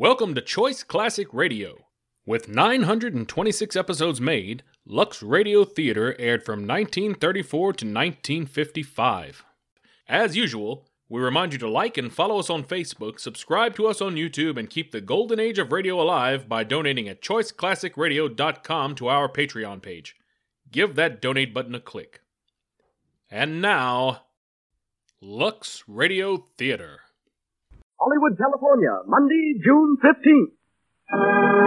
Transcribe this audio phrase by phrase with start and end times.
[0.00, 1.86] Welcome to Choice Classic Radio.
[2.24, 9.44] With 926 episodes made, Lux Radio Theater aired from 1934 to 1955.
[10.06, 14.00] As usual, we remind you to like and follow us on Facebook, subscribe to us
[14.00, 19.08] on YouTube, and keep the golden age of radio alive by donating at choiceclassicradio.com to
[19.08, 20.14] our Patreon page.
[20.70, 22.20] Give that donate button a click.
[23.32, 24.26] And now,
[25.20, 27.00] Lux Radio Theater.
[27.98, 31.58] Hollywood, California, Monday, June 15th.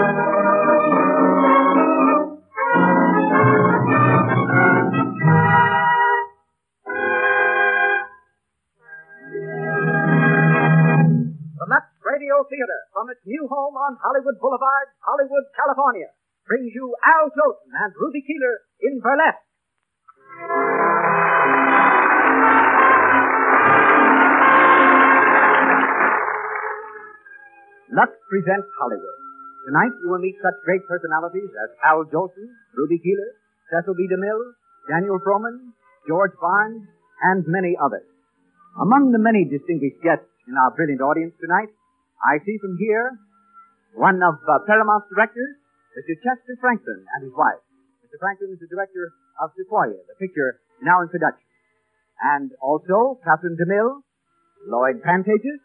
[10.32, 16.08] The Lux Radio Theater, from its new home on Hollywood Boulevard, Hollywood, California,
[16.48, 20.81] brings you Al Jolson and Ruby Keeler in Burlesque.
[27.92, 29.20] Lux presents Hollywood.
[29.68, 33.36] Tonight you will meet such great personalities as Al Jolson, Ruby Keeler,
[33.68, 34.08] Cecil B.
[34.08, 34.56] DeMille,
[34.88, 35.76] Daniel Frohman,
[36.08, 36.88] George Barnes,
[37.20, 38.08] and many others.
[38.80, 41.68] Among the many distinguished guests in our brilliant audience tonight,
[42.24, 43.12] I see from here
[44.00, 45.60] one of uh, Paramount's directors,
[46.00, 46.16] Mr.
[46.24, 47.60] Chester Franklin, and his wife.
[48.08, 48.16] Mr.
[48.24, 49.12] Franklin is the director
[49.44, 51.44] of Sequoia, the picture now in production.
[52.24, 54.00] And also Katherine DeMille,
[54.72, 55.60] Lloyd Pantages,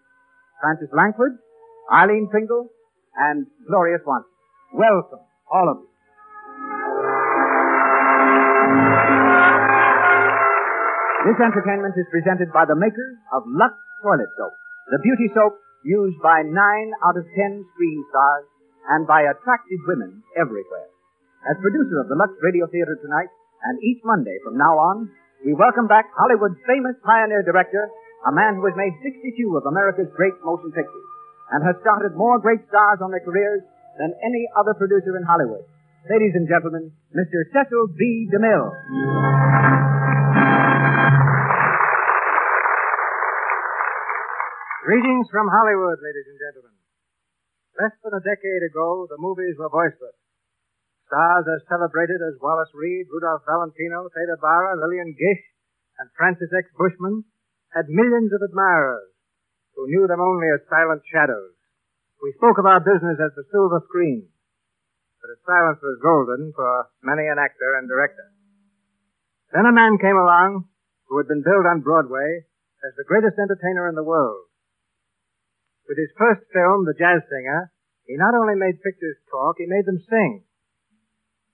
[0.58, 1.38] Frances Langford,
[1.86, 2.66] Aileen Pringle,
[3.14, 4.30] and Gloria Swanson.
[4.74, 5.88] Welcome, all of you.
[11.30, 14.54] This entertainment is presented by the makers of Lux Toilet Soap,
[14.90, 18.46] the beauty soap used by nine out of ten screen stars
[18.90, 20.90] and by attractive women everywhere.
[21.46, 23.30] As producer of the Lux Radio Theater tonight,
[23.62, 25.10] and each Monday from now on,
[25.46, 27.90] we welcome back Hollywood's famous pioneer director,
[28.26, 31.10] a man who has made 62 of America's great motion pictures
[31.52, 33.62] and has started more great stars on their careers
[33.98, 35.64] than any other producer in Hollywood.
[36.10, 37.38] Ladies and gentlemen, Mr.
[37.50, 38.30] Cecil B.
[38.30, 38.70] DeMille.
[44.86, 46.74] Greetings from Hollywood, ladies and gentlemen.
[47.74, 50.14] Less than a decade ago, the movies were voiceless.
[51.10, 55.42] Stars as celebrated as Wallace Reid, Rudolph Valentino, Theda Bara, Lillian Gish,
[55.98, 56.70] and Francis X.
[56.78, 57.26] Bushman
[57.74, 59.15] had millions of admirers
[59.76, 61.52] who knew them only as silent shadows.
[62.24, 64.32] We spoke of our business as the silver screen,
[65.20, 68.32] but its silence was golden for many an actor and director.
[69.52, 70.66] Then a man came along
[71.06, 72.48] who had been billed on Broadway
[72.82, 74.48] as the greatest entertainer in the world.
[75.86, 77.70] With his first film, The Jazz Singer,
[78.10, 80.42] he not only made pictures talk, he made them sing.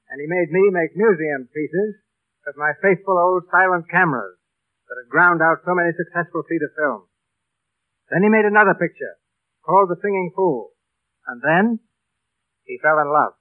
[0.09, 2.01] And he made me make museum pieces
[2.47, 4.37] with my faithful old silent cameras
[4.89, 7.12] that had ground out so many successful feature films.
[8.11, 9.21] Then he made another picture
[9.63, 10.75] called The Singing Fool.
[11.27, 11.79] And then
[12.65, 13.39] he fell in love.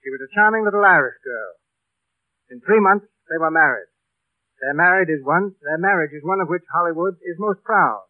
[0.00, 1.52] She was a charming little Irish girl.
[2.48, 3.92] In three months they were married.
[4.60, 8.04] Their marriage is one their marriage is one of which Hollywood is most proud.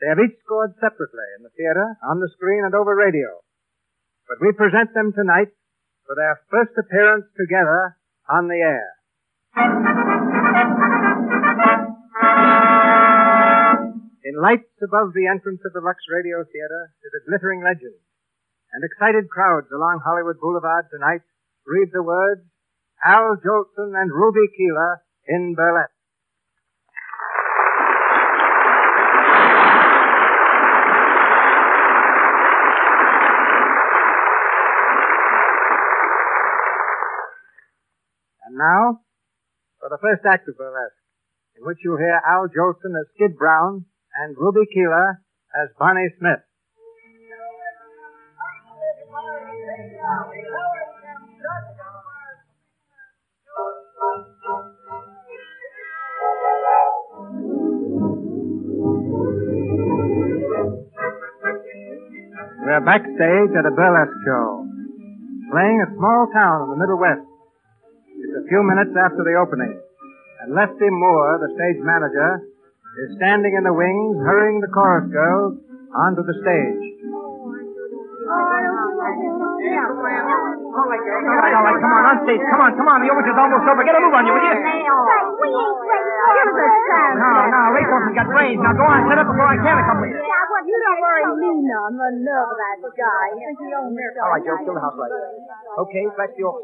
[0.00, 3.42] They have each scored separately in the theater, on the screen, and over radio.
[4.28, 5.50] But we present them tonight
[6.06, 7.98] for their first appearance together
[8.30, 10.37] on the air.
[14.28, 17.96] In lights above the entrance of the Lux Radio Theater is a glittering legend,
[18.76, 21.24] and excited crowds along Hollywood Boulevard tonight
[21.64, 22.44] read the words,
[23.02, 25.00] Al Jolson and Ruby Keeler
[25.32, 25.96] in burlesque.
[38.44, 39.00] And now,
[39.80, 41.00] for the first act of burlesque,
[41.56, 43.86] in which you'll hear Al Jolson as Skid Brown
[44.18, 45.22] and Ruby Keeler
[45.54, 46.42] as Bonnie Smith.
[62.58, 64.66] We're backstage at a burlesque show,
[65.50, 67.24] playing a small town in the Middle West.
[68.18, 69.78] It's a few minutes after the opening,
[70.42, 72.44] and Lefty Moore, the stage manager,
[72.96, 75.60] is standing in the wings, hurrying the chorus girls
[75.92, 76.98] onto the stage.
[78.28, 78.44] All
[80.84, 82.42] right, all right, come on, on stage.
[82.44, 83.00] Come on, come on.
[83.00, 83.82] The overture's almost over.
[83.84, 84.52] Get a move on you, will you?
[84.52, 86.08] we ain't ready.
[87.18, 88.60] No, no, Rick hasn't got brains.
[88.60, 90.22] Now go on, set up before I can accompany you.
[90.68, 91.96] You don't worry me none.
[91.96, 93.24] The nerve of that guy.
[93.32, 94.20] You think he owns nerve.
[94.20, 95.16] All right, Joe, kill the house lights.
[95.88, 96.60] Okay, flash the off.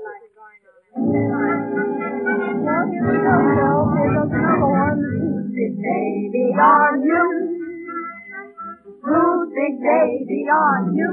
[2.65, 3.54] Well, here we go,
[5.75, 7.25] Baby on you.
[9.03, 11.11] whose big baby on you.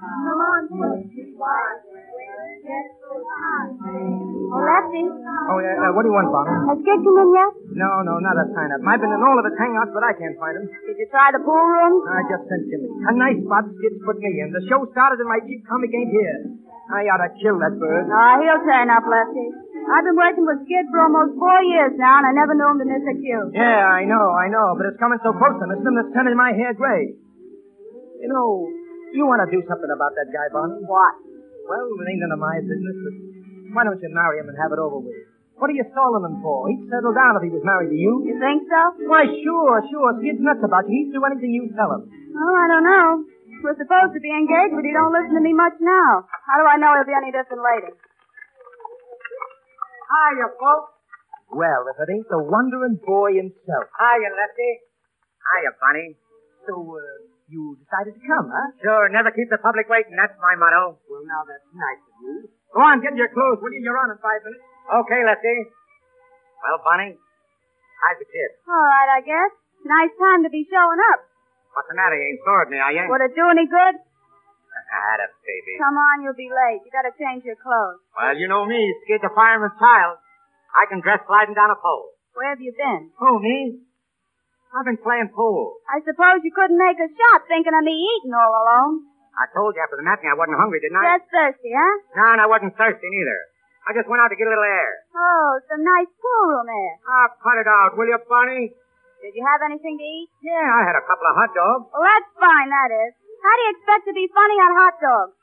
[0.00, 1.60] Come on, pussy, why?
[4.50, 6.50] Oh, Lefty, Oh, yeah, uh, what do you want, Bonnie?
[6.50, 7.50] has Skid come in yet?
[7.78, 8.82] No, no, not a sign of.
[8.82, 10.66] I've been in all of his hangouts, but I can't find him.
[10.66, 12.02] Did you try the pool room?
[12.10, 12.90] I just sent Jimmy.
[12.90, 14.50] A nice spot Skid's put me in.
[14.50, 16.38] The show started and my cheap comic ain't here.
[16.90, 18.10] I ought to kill that bird.
[18.10, 19.46] Oh, he'll turn up, Lefty.
[19.88, 22.78] I've been working with Skid for almost four years now, and I never knew him
[22.84, 23.44] to miss a cue.
[23.56, 26.36] Yeah, I know, I know, but it's coming so close to missing him that's turning
[26.36, 27.16] my hair gray.
[28.20, 28.68] You know,
[29.16, 30.84] you want to do something about that guy, Bonnie?
[30.84, 31.14] What?
[31.66, 33.14] Well, it ain't none of my business, but
[33.74, 35.14] why don't you marry him and have it over with?
[35.60, 36.72] What are you stalling him for?
[36.72, 38.24] He'd settle down if he was married to you.
[38.24, 38.80] You think so?
[39.04, 40.16] Why, sure, sure.
[40.16, 41.04] Skid's nuts about you.
[41.04, 42.08] He'd do anything you tell him.
[42.08, 43.06] Oh, I don't know.
[43.60, 46.24] We're supposed to be engaged, but he don't listen to me much now.
[46.24, 47.92] How do I know he'll be any different later?
[50.10, 50.90] Hiya, folks.
[51.50, 53.86] Well, if it ain't the wondering boy himself.
[53.94, 54.70] Hiya, Lefty.
[55.38, 56.06] Hiya, Bunny.
[56.66, 57.02] So, uh,
[57.50, 58.68] you decided to come, huh?
[58.82, 60.14] Sure, never keep the public waiting.
[60.14, 61.02] That's my motto.
[61.10, 62.34] Well, now that's nice of you.
[62.70, 63.82] Go on, get your clothes, will you?
[63.82, 64.62] You're on in five minutes.
[65.02, 65.56] Okay, Lefty.
[66.62, 68.50] Well, Bunny, how's the kid?
[68.70, 69.50] All right, I guess.
[69.82, 71.26] Nice time to be showing up.
[71.74, 72.14] What's the matter?
[72.14, 73.06] You ain't sore at me, are you?
[73.10, 73.94] Would it do any good?
[74.90, 75.78] Baby.
[75.78, 76.82] Come on, you'll be late.
[76.82, 78.02] You gotta change your clothes.
[78.14, 80.18] Well, you know me, Skid's a fireman's child.
[80.74, 82.14] I can dress sliding down a pole.
[82.34, 83.10] Where have you been?
[83.18, 83.82] Who, me?
[84.70, 85.82] I've been playing pool.
[85.90, 89.10] I suppose you couldn't make a shot thinking of me eating all alone.
[89.34, 91.18] I told you after the matinee I wasn't hungry, didn't I?
[91.18, 91.94] Just thirsty, huh?
[92.14, 93.38] No, and I wasn't thirsty neither.
[93.86, 94.90] I just went out to get a little air.
[95.18, 96.94] Oh, some nice pool room air.
[97.10, 98.70] Ah, cut it out, will you, Bunny?
[99.24, 100.28] Did you have anything to eat?
[100.46, 101.84] Yeah, I had a couple of hot dogs.
[101.90, 103.12] Well, that's fine, that is.
[103.40, 105.34] How do you expect to be funny on hot dogs?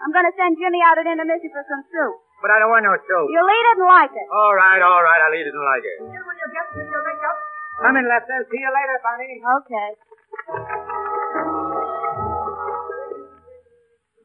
[0.00, 2.14] I'm gonna send Jimmy out at intermission for some soup.
[2.40, 3.28] But I don't want no soup.
[3.28, 4.28] You'll eat it and like it.
[4.32, 5.98] All right, all right, I'll eat it and like it.
[6.08, 7.36] Here, will you get in your makeup?
[7.84, 8.40] Come in, Lester.
[8.48, 9.32] See you later, Bunny.
[9.60, 9.88] Okay.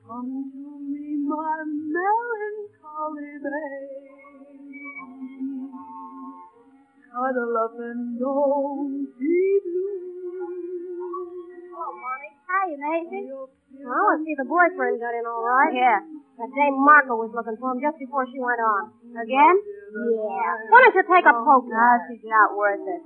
[0.06, 4.06] Come to me, my melancholy babe.
[7.12, 10.16] Cuddle up and don't be blue.
[11.75, 12.35] Oh, Mommy.
[12.45, 13.25] Hi, Maisie.
[13.25, 13.50] Feel
[13.86, 15.74] Oh, I see the boyfriend got in all right.
[15.75, 16.00] Yeah.
[16.39, 18.94] That dame Marco was looking for him just before she went on.
[19.19, 19.56] Again?
[20.15, 20.71] Yeah.
[20.71, 21.68] Why don't you take a oh, poke?
[21.68, 23.01] No, she's not worth it.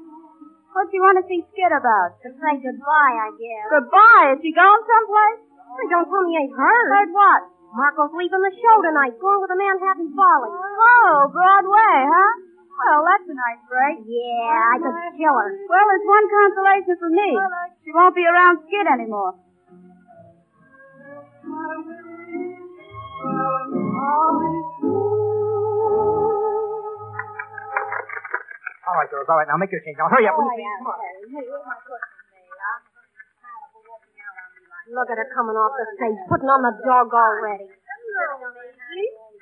[0.70, 2.22] What do you want to see Skid about?
[2.22, 3.66] To say goodbye, I guess.
[3.74, 4.28] Goodbye.
[4.38, 5.42] Is she going someplace?
[5.50, 6.88] Hey, don't tell me you ain't heard.
[6.94, 7.42] Heard what?
[7.74, 10.58] Marco's leaving the show tonight, going with the Manhattan Follies.
[10.58, 12.49] Oh, Broadway, huh?
[12.80, 14.00] Well, that's a nice break.
[14.08, 15.52] Yeah, I could kill her.
[15.68, 17.30] Well, there's one consolation for me.
[17.84, 19.36] She won't be around Skid anymore.
[28.90, 29.48] All right, girls, all right.
[29.48, 29.98] Now make your change.
[30.00, 30.66] Now hurry up, will you please?
[30.80, 30.98] Come on.
[34.90, 37.70] Look at her coming off the stage, putting on the dog already.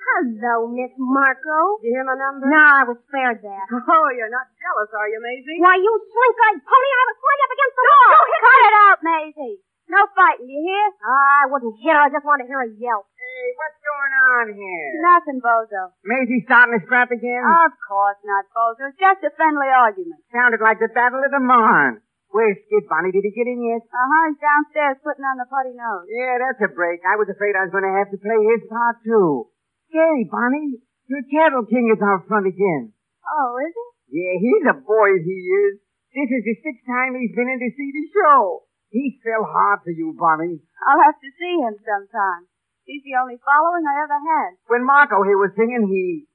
[0.07, 1.83] Hello, Miss Marco.
[1.83, 2.47] Did you hear my number?
[2.47, 3.65] No, I was spared that.
[3.75, 5.59] Oh, you're not jealous, are you, Maisie?
[5.59, 8.15] Why, you slink-eyed pony, I was swing up against the wall.
[8.47, 9.57] Cut it out, Maisie.
[9.87, 10.85] No fighting, you hear?
[11.03, 13.07] I wouldn't hit her, I just want to hear a yelp.
[13.19, 14.87] Hey, what's going on here?
[15.03, 15.91] Nothing, Bozo.
[16.07, 17.43] Maisie starting to scrap again?
[17.43, 18.87] Of course not, Bozo.
[18.91, 20.23] It's just a friendly argument.
[20.31, 21.99] Sounded like the Battle of the Marne.
[22.31, 23.15] Where's Skid, Bonnie?
[23.15, 23.83] Did he get in yet?
[23.87, 26.07] Uh-huh, he's downstairs putting on the putty nose.
[26.11, 26.99] Yeah, that's a break.
[27.07, 29.47] I was afraid I was going to have to play his part, too.
[29.91, 32.91] Say, Bonnie, your Cattle King is out front again.
[33.23, 33.87] Oh, is he?
[34.19, 35.79] Yeah, he's a boy, he is.
[36.15, 38.67] This is the sixth time he's been in to see the show.
[38.89, 40.63] He fell hard for you, Bonnie.
[40.87, 42.47] I'll have to see him sometime.
[42.87, 44.51] He's the only following I ever had.
[44.71, 46.27] When Marco here was singing, he...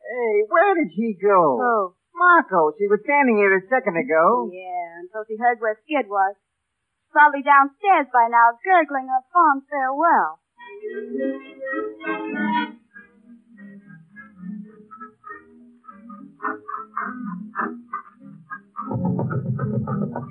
[0.00, 1.60] Hey, where did she go?
[1.60, 1.84] Oh.
[2.16, 4.48] Marco, she was standing here a second ago.
[4.48, 6.36] Yeah, until she heard where Skid was.
[7.12, 10.40] Probably downstairs by now, gurgling a fond farewell.
[10.86, 11.02] You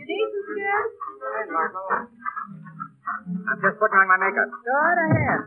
[0.07, 0.83] need some Skid?
[1.19, 1.83] Hey, Marco.
[3.51, 4.47] I'm just putting on my makeup.
[4.47, 5.39] Go ahead.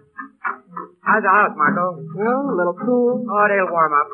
[1.00, 2.04] How's the house, Marco?
[2.12, 3.24] Well, a little cool.
[3.24, 4.08] Oh, they'll warm up.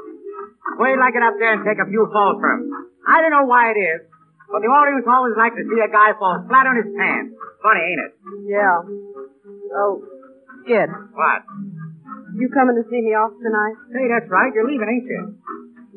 [0.79, 2.71] Wait till I get up there and take a few falls for him.
[3.11, 4.01] I don't know why it is,
[4.47, 7.35] but the audience always like to see a guy fall flat on his pants.
[7.63, 8.13] Funny, ain't it?
[8.47, 8.79] Yeah.
[9.75, 9.99] Oh,
[10.65, 11.41] Skid, What?
[12.41, 13.77] you coming to see me off tonight?
[13.93, 14.51] Hey, that's right.
[14.57, 15.23] You're leaving, ain't you?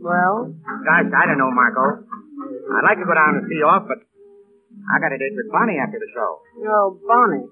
[0.03, 0.53] Well,
[0.85, 2.03] Gosh, I don't know, Marco.
[2.05, 5.49] I'd like to go down and see you off, but I got a date with
[5.49, 6.29] Bonnie after the show.
[6.69, 7.47] oh, Bonnie.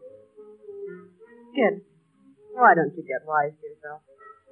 [1.55, 1.81] Skid,
[2.53, 4.03] why don't you get wise to yourself?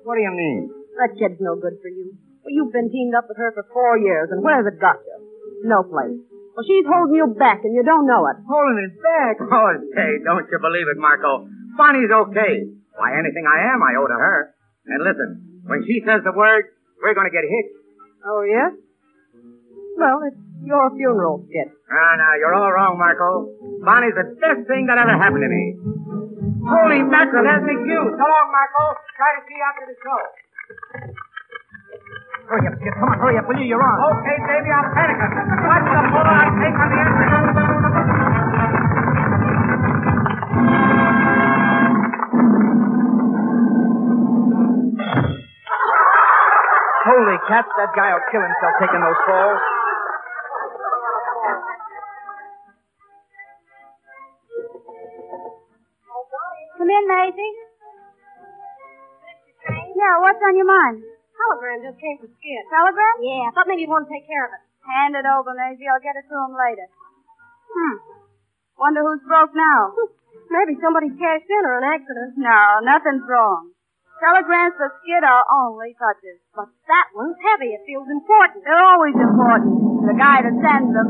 [0.08, 0.72] What do you mean?
[0.98, 2.16] That kid's no good for you.
[2.42, 5.64] Well, you've been teamed up with her for four years, and where's it got you?
[5.68, 6.18] No place.
[6.56, 8.36] Well, she's holding you back, and you don't know it.
[8.48, 9.36] Holding it back?
[9.54, 11.46] Oh, say, don't you believe it, Marco.
[11.78, 12.54] Bonnie's okay.
[12.96, 14.54] Why, anything I am, I owe to her.
[14.86, 16.70] And listen, when she says the word,
[17.02, 17.76] we're going to get hitched.
[18.24, 18.72] Oh, yes?
[19.98, 21.74] Well, it's your funeral, Skid.
[21.90, 23.50] Ah, now, you're all wrong, Marco.
[23.84, 25.64] Bonnie's the best thing that ever happened to me.
[26.64, 28.06] Holy mackerel, there's me cue.
[28.16, 28.84] So long, Marco.
[29.20, 30.22] Try to see after the show.
[32.48, 32.94] Hurry up, Skid.
[33.00, 33.68] Come on, hurry up, will you?
[33.76, 33.98] You're on.
[34.20, 35.34] Okay, baby, I'm panicking.
[35.68, 37.63] Watch the bullet I take on the entrance.
[47.14, 49.62] Holy cats, that guy will kill himself taking those falls.
[56.74, 57.54] Come in, Maisie.
[59.94, 61.06] Yeah, what's on your mind?
[61.38, 62.64] Telegram just came from Skid.
[62.74, 63.16] Telegram?
[63.22, 64.66] Yeah, I thought maybe you'd want to take care of it.
[64.82, 65.86] Hand it over, Maisie.
[65.86, 66.90] I'll get it to him later.
[66.90, 67.96] Hmm.
[68.82, 69.94] Wonder who's broke now.
[70.50, 72.42] Maybe somebody cashed in or an accident.
[72.42, 73.73] No, nothing's wrong.
[74.24, 76.40] Telegrams for Skid are only touches.
[76.56, 77.76] But that one's heavy.
[77.76, 78.64] It feels important.
[78.64, 80.08] They're always important.
[80.08, 81.10] The guy that sends them.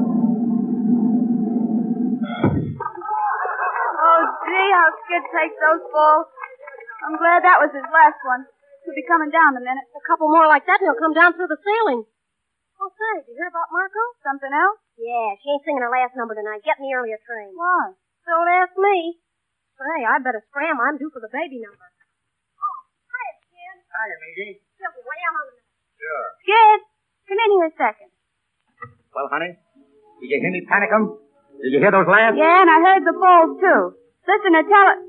[4.01, 6.25] Oh, gee, how Skid takes those falls.
[7.05, 8.49] I'm glad that was his last one.
[8.81, 9.85] He'll be coming down in a minute.
[9.93, 12.09] A couple more like that and he'll come down through the ceiling.
[12.81, 14.01] Oh, say, did you hear about Marco?
[14.25, 14.81] Something else?
[14.97, 16.65] Yeah, she ain't singing her last number tonight.
[16.65, 17.53] Getting the earlier train.
[17.53, 17.93] Why?
[18.25, 19.21] Don't ask me.
[19.77, 20.81] Say, I better scram.
[20.81, 21.93] I'm due for the baby number.
[23.93, 24.01] Oh.
[24.01, 24.57] Hiya, Maisie.
[24.57, 25.47] Be way out on.
[26.01, 26.25] Sure.
[26.41, 26.79] Skid,
[27.29, 28.09] come in here a second.
[29.13, 29.53] Well, honey,
[30.19, 31.13] did you hear me panic 'em?
[31.61, 32.35] Did you hear those laughs?
[32.35, 33.81] Yeah, and I heard the falls, too.
[34.25, 34.99] Listen I tell it.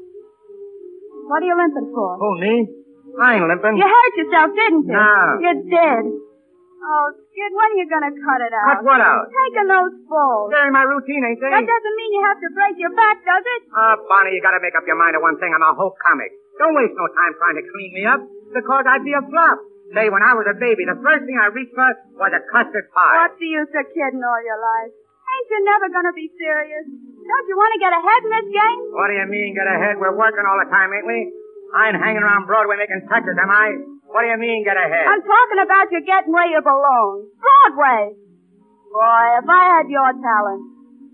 [1.26, 2.10] What are you limping for?
[2.20, 2.68] Oh, me?
[3.18, 3.80] I ain't limping.
[3.80, 4.92] You hurt yourself, didn't you?
[4.92, 5.16] No.
[5.40, 6.04] You did.
[6.84, 8.68] Oh, Skid, when are you going to cut it out?
[8.76, 9.24] Cut what out?
[9.32, 10.52] Taking those falls.
[10.52, 11.48] They're in my routine, ain't they?
[11.48, 13.62] That doesn't mean you have to break your back, does it?
[13.72, 15.48] Ah, Bonnie, you gotta make up your mind to one thing.
[15.56, 16.30] I'm a whole comic.
[16.60, 18.20] Don't waste no time trying to clean me up,
[18.54, 19.58] because I'd be a flop.
[19.92, 22.88] Say, when I was a baby, the first thing I reached for was a custard
[22.94, 23.14] pie.
[23.26, 24.94] What's the use of kidding all your life?
[24.94, 26.86] Ain't you never to be serious?
[26.88, 28.80] Don't you want to get ahead in this game?
[28.94, 29.98] What do you mean, get ahead?
[29.98, 31.20] We're working all the time, ain't we?
[31.74, 33.74] I ain't hanging around Broadway making touches, am I?
[34.06, 35.10] What do you mean, get ahead?
[35.10, 37.26] I'm talking about you getting where you belong.
[37.34, 38.14] Broadway.
[38.94, 40.62] Boy, if I had your talent.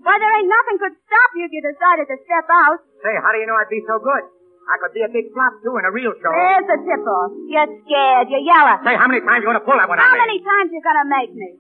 [0.05, 2.81] Why, there ain't nothing could stop you if you decided to step out.
[3.01, 4.25] Say, how do you know I'd be so good?
[4.71, 6.31] I could be a big flop, too, in a real show.
[6.31, 7.31] There's the tip-off.
[7.51, 8.31] You're scared.
[8.31, 8.79] You're yelling.
[8.87, 10.23] Say, how many times you going to pull that one How on me?
[10.23, 11.59] many times you gonna make me?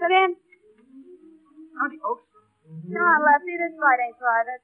[0.00, 0.30] Come in.
[1.76, 2.24] Howdy, folks.
[2.88, 3.52] Come on, Lefty.
[3.60, 4.60] This fight ain't private.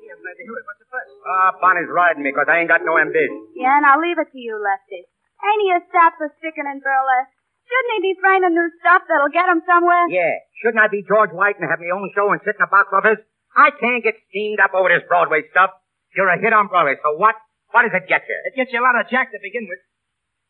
[0.00, 0.64] Yeah, I'm glad to hear it.
[0.64, 1.06] What's the fuss?
[1.26, 3.50] Ah, Bonnie's riding me, because I ain't got no ambition.
[3.58, 5.04] Yeah, and I'll leave it to you, Lefty.
[5.10, 7.34] Ain't he a sap for sticking in burlesque?
[7.66, 10.06] Shouldn't he be framing new stuff that'll get him somewhere?
[10.10, 10.42] Yeah.
[10.62, 12.90] Shouldn't I be George White and have my own show and sit in a box
[12.90, 13.22] office?
[13.54, 15.70] I can't get steamed up over this Broadway stuff.
[16.16, 17.38] You're a hit on Broadway, so what?
[17.70, 18.38] What does it get you?
[18.50, 19.78] It gets you a lot of jack to begin with.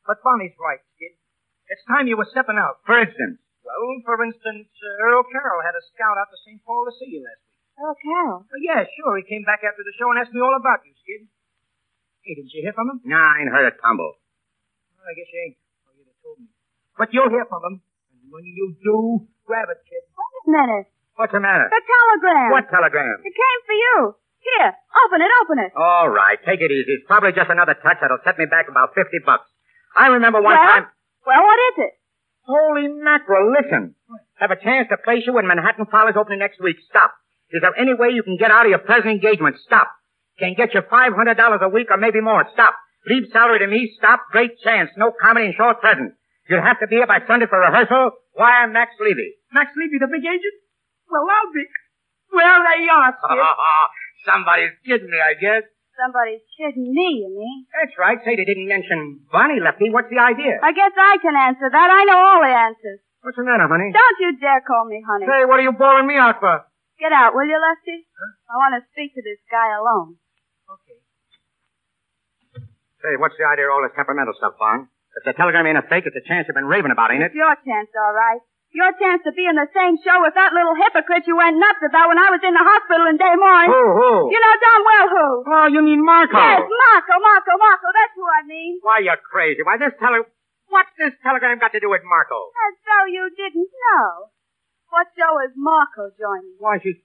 [0.09, 1.13] But Bonnie's right, kid.
[1.69, 2.81] It's time you were stepping out.
[2.89, 3.39] For instance.
[3.61, 3.77] Well,
[4.09, 6.65] for instance, uh, Earl Carroll had a scout out to St.
[6.65, 7.61] Paul to see you last week.
[7.77, 8.41] Oh, Carroll.
[8.49, 9.21] Well, yeah, sure.
[9.21, 11.29] He came back after the show and asked me all about you, kid.
[12.25, 12.99] Hey, didn't you hear from him?
[13.05, 14.17] Nah, I ain't heard a tumble.
[14.97, 15.57] Well, I guess you ain't.
[15.85, 16.49] Or you'd have told me.
[16.97, 17.75] But you'll hear from him.
[18.17, 20.05] And when you do, grab it, kid.
[20.17, 20.81] What's the matter?
[21.21, 21.69] What's the matter?
[21.69, 22.49] The telegram.
[22.57, 23.17] What telegram?
[23.29, 23.97] It came for you.
[24.41, 25.71] Here, open it, open it.
[25.77, 26.97] All right, take it easy.
[26.97, 29.45] It's probably just another touch that'll set me back about 50 bucks.
[29.97, 30.87] I remember one well, time...
[31.27, 31.93] Well, what is it?
[32.49, 33.95] Holy mackerel, listen.
[34.41, 36.77] Have a chance to place you when Manhattan Follies opening next week.
[36.89, 37.13] Stop.
[37.53, 39.57] Is there any way you can get out of your present engagement?
[39.67, 39.93] Stop.
[40.39, 42.47] Can get you $500 a week or maybe more.
[42.55, 42.75] Stop.
[43.07, 43.93] Leave salary to me.
[43.99, 44.25] Stop.
[44.33, 44.91] Great chance.
[44.97, 46.15] No comedy and short present.
[46.49, 48.13] You'll have to be here by Sunday for rehearsal.
[48.35, 49.37] Wire Max Levy.
[49.53, 50.57] Max Levy, the big agent?
[51.11, 51.67] Well, I'll be.
[52.33, 53.39] Well, there you are, Skid.
[54.27, 55.65] Somebody's kidding me, I guess.
[55.97, 57.69] Somebody's kidding me, you mean?
[57.73, 58.17] That's right.
[58.25, 59.93] They didn't mention Bonnie, Lefty.
[59.93, 60.61] What's the idea?
[60.61, 61.89] I guess I can answer that.
[61.93, 63.01] I know all the answers.
[63.21, 63.93] What's the matter, honey?
[63.93, 65.29] Don't you dare call me honey.
[65.29, 66.65] Say, what are you bawling me out for?
[66.97, 68.09] Get out, will you, Lefty?
[68.49, 70.17] I want to speak to this guy alone.
[70.69, 71.01] Okay.
[73.05, 74.89] Say, what's the idea of all this temperamental stuff, Vaughn?
[75.21, 77.33] If the telegram ain't a fake, it's a chance you've been raving about, ain't it?
[77.33, 78.41] It's your chance, all right.
[78.71, 81.83] Your chance to be in the same show with that little hypocrite you went nuts
[81.83, 83.67] about when I was in the hospital in Des Moines.
[83.67, 84.13] Who, who?
[84.31, 85.27] You know damn well who.
[85.43, 86.39] Oh, you mean Marco?
[86.39, 87.89] Yes, Marco, Marco, Marco.
[87.91, 88.79] That's who I mean.
[88.87, 89.67] Why, you're crazy.
[89.67, 90.23] Why, this tele...
[90.71, 92.39] What's this telegram got to do with Marco?
[92.71, 94.31] As though you didn't know.
[94.95, 96.55] What show is Marco joining?
[96.63, 97.03] Why, she...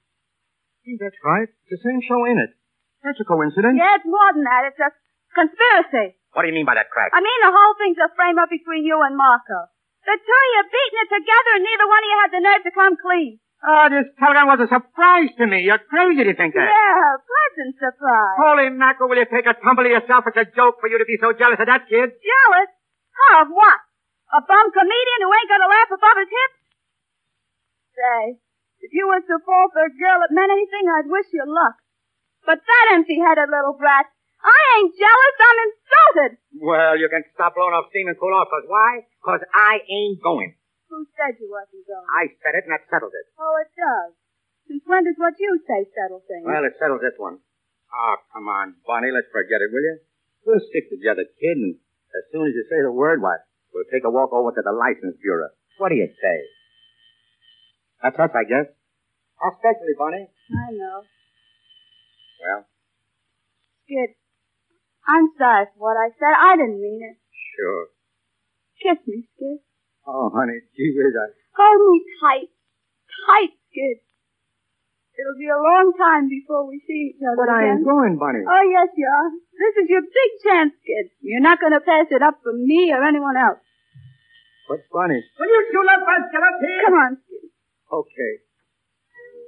[0.86, 1.50] Gee, that's right.
[1.50, 2.54] It's the same show, ain't it?
[3.02, 3.74] That's a coincidence.
[3.74, 4.70] Yeah, it's more than that.
[4.70, 4.94] It's a
[5.34, 6.14] conspiracy.
[6.38, 7.10] What do you mean by that crack?
[7.10, 9.72] I mean the whole thing's a frame-up between you and Marco.
[10.06, 12.64] The two of you beating it together and neither one of you had the nerve
[12.64, 13.42] to come clean.
[13.66, 15.66] Oh, this telegram was a surprise to me.
[15.66, 16.70] You're crazy to think that.
[16.70, 18.38] Yeah, pleasant surprise.
[18.38, 20.30] Holy mackerel, will you take a tumble to yourself?
[20.30, 22.14] It's a joke for you to be so jealous of that kid.
[22.22, 22.70] Jealous?
[23.42, 23.80] Of what?
[24.38, 26.60] A bum comedian who ain't gonna laugh above his hips?
[27.98, 28.22] Say,
[28.86, 31.80] if you was to fall for a girl that meant anything, I'd wish you luck.
[32.46, 34.06] But that empty-headed little brat,
[34.46, 36.32] I ain't jealous, I'm insulted.
[36.62, 39.08] Well, you can stop blowing off steam and cool off, 'cause why?
[39.26, 40.54] 'Cause I ain't going.
[40.90, 42.06] Who said you wasn't going?
[42.14, 43.26] I said it, and that settles it.
[43.42, 44.14] Oh, it does.
[44.70, 46.46] Since when does what you say settle things?
[46.46, 47.42] Well, it settles this one.
[47.90, 49.98] Oh, come on, Bonnie, let's forget it, will you?
[50.46, 51.80] We'll stick together, kid, and
[52.14, 53.42] as soon as you say the word, what?
[53.74, 55.50] We'll take a walk over to the license bureau.
[55.78, 56.38] What do you say?
[58.04, 58.70] That's us, I guess.
[59.42, 60.30] Especially, Bonnie.
[60.54, 61.02] I know.
[62.46, 62.66] Well,
[63.86, 64.16] Skid,
[65.08, 66.36] I'm sorry for what I said.
[66.38, 67.18] I didn't mean it.
[67.58, 67.88] sure.
[68.82, 69.60] Kiss me, Skid.
[70.06, 71.28] Oh, honey, gee whiz, I...
[71.56, 72.50] Hold me tight.
[73.26, 74.04] Tight, Skid.
[75.16, 78.44] It'll be a long time before we see each other But I am going, Bunny.
[78.44, 79.32] Oh, yes, you are.
[79.56, 81.16] This is your big chance, Skid.
[81.24, 83.64] You're not going to pass it up for me or anyone else.
[84.68, 85.24] But, Bunny...
[85.40, 86.82] Will you two love buds get up here?
[86.84, 87.48] Come on, Skid.
[87.88, 88.34] Okay.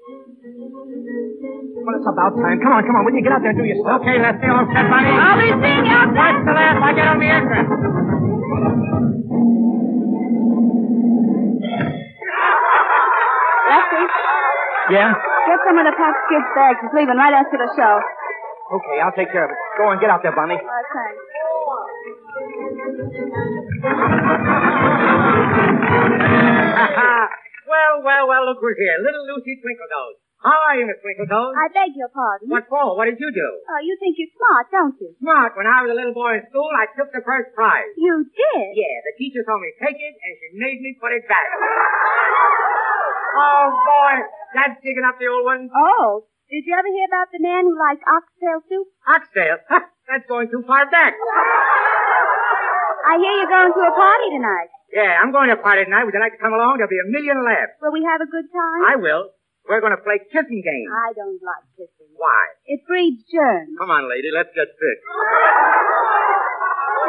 [0.07, 2.63] Well, it's about time.
[2.63, 3.03] Come on, come on.
[3.03, 3.99] Will you get out there and do your stuff?
[3.99, 5.11] Okay, let's see all set, Bonnie.
[5.11, 6.15] I'll be seeing you outside.
[6.15, 6.79] Watch the last.
[6.79, 8.16] I get on the entrance.
[13.67, 14.03] Lefty,
[14.93, 15.11] Yeah?
[15.47, 16.79] get some of the packed Skid's bags.
[16.81, 17.93] He's leaving right after the show.
[18.77, 19.57] Okay, I'll take care of it.
[19.77, 20.59] Go on, get out there, Bonnie.
[20.59, 21.87] Oh, thanks.
[27.67, 28.97] well, well, well, look who's here.
[29.01, 30.17] Little Lucy Twinkledoes.
[30.47, 31.51] How are you, Miss Twinkledoes?
[31.59, 32.47] I beg your pardon.
[32.47, 32.95] What for?
[32.95, 33.49] What did you do?
[33.67, 35.11] Oh, you think you're smart, don't you?
[35.19, 35.59] Smart.
[35.59, 37.91] When I was a little boy in school, I took the first prize.
[37.99, 38.67] You did?
[38.79, 41.51] Yeah, the teacher told me take it, and she made me put it back.
[43.35, 44.23] Oh, boy.
[44.55, 45.67] That's digging up the old one.
[45.67, 48.87] Oh, did you ever hear about the man who liked oxtail soup?
[49.03, 49.59] Oxtail.
[50.07, 51.11] That's going too far back.
[53.03, 54.71] I hear you're going to a party tonight.
[54.95, 56.07] Yeah, I'm going to a party tonight.
[56.07, 56.79] Would you like to come along?
[56.79, 57.75] There'll be a million laughs.
[57.83, 58.81] Will we have a good time?
[58.87, 59.35] I will.
[59.67, 60.87] We're going to play kissing games.
[60.87, 62.07] I don't like kissing.
[62.15, 62.39] Why?
[62.65, 63.75] It breeds germs.
[63.75, 64.31] Come on, lady.
[64.31, 64.97] Let's get fit.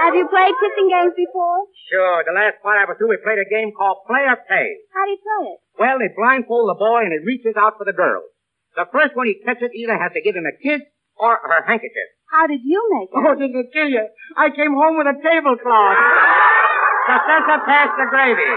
[0.03, 1.71] Have you played kissing games before?
[1.91, 2.23] Sure.
[2.27, 4.69] The last part I was through, we played a game called Play or Pay.
[4.91, 5.59] How do you play it?
[5.79, 8.27] Well, they blindfold the boy and he reaches out for the girl.
[8.75, 10.83] The first one he catches either has to give him a kiss
[11.19, 12.09] or her handkerchief.
[12.31, 13.17] How did you make it?
[13.17, 14.07] Oh, did it kill you?
[14.37, 15.99] I came home with a tablecloth.
[17.07, 18.51] Professor passed the gravy.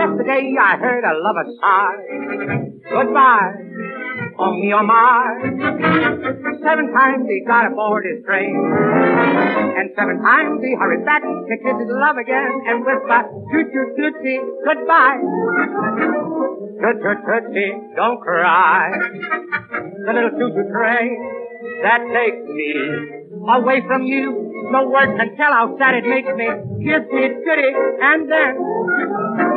[0.00, 2.00] Yesterday I heard a lover sigh.
[2.88, 3.52] Goodbye,
[4.40, 5.44] on me or my.
[6.64, 8.56] Seven times he got aboard his train.
[9.76, 13.90] And seven times he hurried back to kiss his love again and whisper, toot toot
[13.92, 15.20] tootsie, goodbye.
[16.80, 18.96] Toot toot tootsie, don't cry.
[18.96, 21.12] The little toot toot train
[21.84, 22.72] that takes me
[23.52, 24.48] away from you.
[24.72, 26.48] No words can tell how sad it makes me.
[26.88, 29.49] Kiss me, goody, and then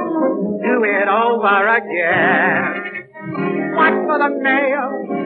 [0.64, 3.04] do it over again.
[3.76, 4.86] Watch for the mail.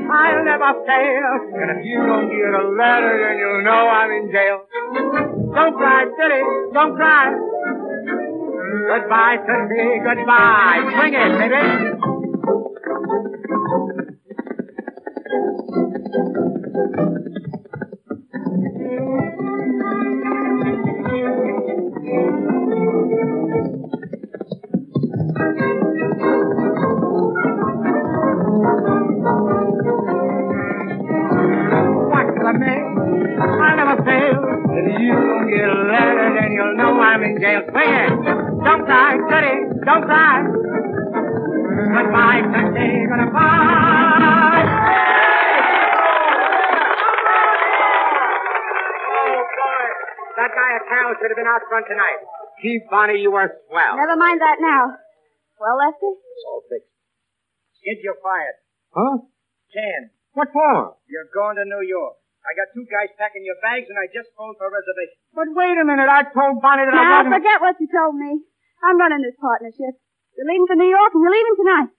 [0.10, 1.32] I'll never fail.
[1.62, 4.64] And if you don't get a letter, then you'll know I'm in jail.
[5.54, 6.42] Don't cry, Billy.
[6.74, 7.34] Don't cry.
[8.88, 10.00] Goodbye, Tootsie.
[10.04, 10.80] Goodbye.
[10.96, 12.17] Swing it, baby.
[51.28, 52.20] At Carroll should have been out front tonight.
[52.64, 53.94] Gee, Bonnie, you are swell.
[54.00, 54.96] Never mind that now.
[55.60, 56.08] Well, Lefty?
[56.16, 56.88] It's all fixed.
[57.84, 58.56] Skid, you're fired.
[58.96, 59.18] Huh?
[59.74, 60.96] Ken, What for?
[61.12, 62.16] you're going to New York.
[62.48, 65.20] I got two guys packing your bags, and I just phoned for a reservation.
[65.36, 66.08] But wait a minute.
[66.08, 67.36] I told Bonnie that I Now, wasn't...
[67.36, 68.40] forget what you told me.
[68.82, 70.00] I'm running this partnership.
[70.40, 71.90] You're leaving for New York, and you're leaving tonight.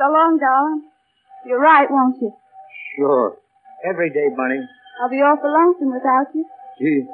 [0.00, 0.88] So long, darling.
[1.44, 2.32] You're right, won't you?
[2.96, 3.36] Sure.
[3.84, 4.64] Every day, Bunny.
[4.96, 6.48] I'll be awful lonesome without you.
[6.80, 7.04] Gee,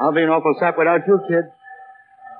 [0.00, 1.52] I'll be an awful sap without you, kid.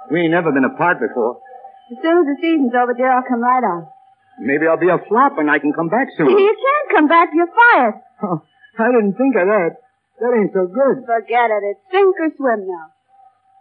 [0.08, 1.44] We ain't never been apart before.
[1.92, 3.92] As soon as the season's over, dear, I'll come right on.
[4.40, 6.32] Maybe I'll be a flop and I can come back soon.
[6.48, 7.28] You can't come back.
[7.36, 8.00] You're fired.
[8.24, 8.40] Oh,
[8.80, 9.84] I didn't think of that.
[10.24, 11.04] That ain't so good.
[11.04, 11.76] Forget it.
[11.76, 12.88] It's sink or swim now.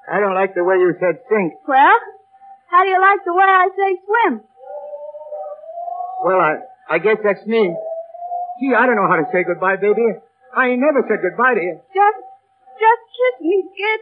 [0.08, 1.60] I don't like the way you said sink.
[1.67, 1.99] Well,
[2.71, 4.47] how do you like the way I say swim?
[6.23, 7.75] Well, I, I guess that's me.
[8.60, 10.03] Gee, I don't know how to say goodbye, baby.
[10.55, 11.79] I ain't never said goodbye to you.
[11.95, 12.19] Just,
[12.75, 13.99] just kiss me, Skid.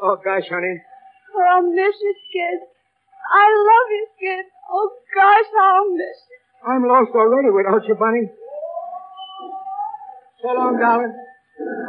[0.00, 0.78] Oh, gosh, honey.
[1.34, 2.58] Oh, I'll miss you, Skid.
[2.62, 4.44] I love you, Skid.
[4.70, 6.38] Oh, gosh, I'll miss you.
[6.68, 8.30] I'm lost already without you, Bunny.
[10.42, 11.14] So long, darling.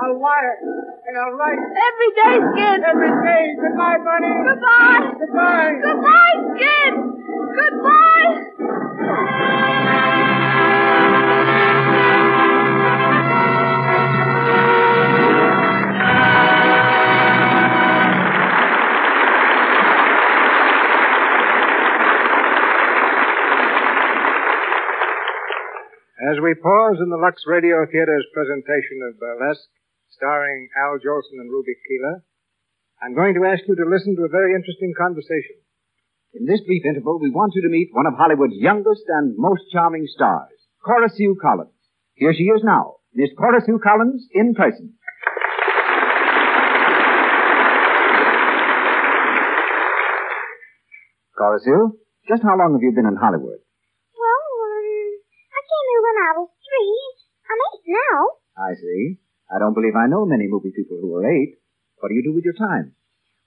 [0.02, 0.58] I'll wire
[1.06, 1.60] and I'll write.
[1.62, 2.80] Every day, Skid.
[2.82, 3.44] Every day.
[3.62, 4.34] Goodbye, Bunny.
[4.34, 5.14] Goodbye.
[5.14, 5.74] Goodbye.
[5.86, 6.94] Goodbye, Skid.
[7.54, 7.99] Goodbye.
[9.10, 9.18] As
[26.46, 29.66] we pause in the Lux Radio Theater's presentation of Burlesque,
[30.12, 32.22] starring Al Jolson and Ruby Keeler,
[33.02, 35.66] I'm going to ask you to listen to a very interesting conversation.
[36.34, 39.64] In this brief interval, we want you to meet one of Hollywood's youngest and most
[39.74, 40.54] charming stars,
[40.86, 41.74] Cora Sue Collins.
[42.14, 44.94] Here she is now, Miss Cora Sue Collins in person.
[51.36, 53.58] Cora Sue, just how long have you been in Hollywood?
[54.14, 54.86] Well, um,
[55.50, 56.94] I came here when I was three.
[57.50, 58.18] I'm eight now.
[58.54, 59.18] I see.
[59.50, 61.58] I don't believe I know many movie people who are eight.
[61.98, 62.94] What do you do with your time?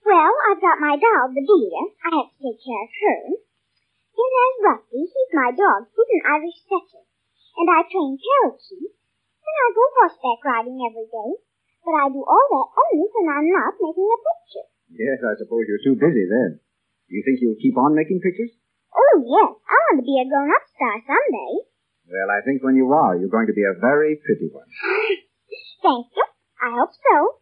[0.02, 1.78] Well, I've got my dog, the deer.
[2.02, 3.20] I have to take care of her.
[4.12, 5.00] Then there's Rusty.
[5.08, 5.88] He's my dog.
[5.94, 7.02] He's an Irish setter.
[7.56, 8.68] And I train parakeets.
[8.82, 11.30] And I go horseback riding every day.
[11.86, 14.66] But I do all that only when I'm not making a picture.
[14.92, 16.60] Yes, I suppose you're too busy then.
[17.08, 18.52] Do you think you'll keep on making pictures?
[18.92, 19.50] Oh, yes.
[19.56, 21.52] I want to be a grown-up star someday.
[22.06, 24.68] Well, I think when you are, you're going to be a very pretty one.
[25.82, 26.26] Thank you.
[26.62, 27.41] I hope so.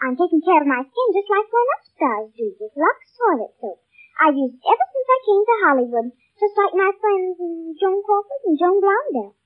[0.00, 3.84] I'm taking care of my skin just like grown-up stars do with Lux toilet soap.
[4.16, 6.08] I've used it ever since I came to Hollywood,
[6.40, 7.36] just like my friends
[7.76, 9.36] Joan Crawford and Joan Blondell.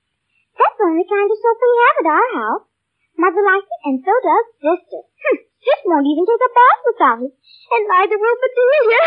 [0.55, 2.65] That's the only kind of soap we have at our house.
[3.19, 5.03] Mother likes it, and so does Sister.
[5.03, 5.43] Hm,
[5.91, 9.03] won't even take a bath without it, and neither will Bedelia.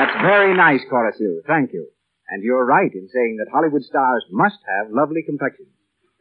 [0.00, 1.42] That's very nice, Cora Sue.
[1.46, 1.93] Thank you.
[2.28, 5.74] And you're right in saying that Hollywood stars must have lovely complexions.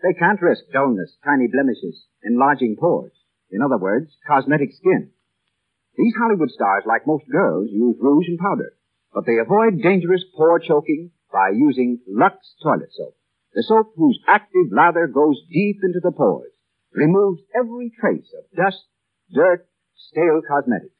[0.03, 3.13] They can't risk dullness, tiny blemishes, enlarging pores.
[3.51, 5.11] In other words, cosmetic skin.
[5.95, 8.73] These Hollywood stars, like most girls, use rouge and powder.
[9.13, 13.15] But they avoid dangerous pore choking by using Lux toilet soap.
[13.53, 16.51] The soap whose active lather goes deep into the pores,
[16.91, 18.83] removes every trace of dust,
[19.31, 20.97] dirt, stale cosmetics.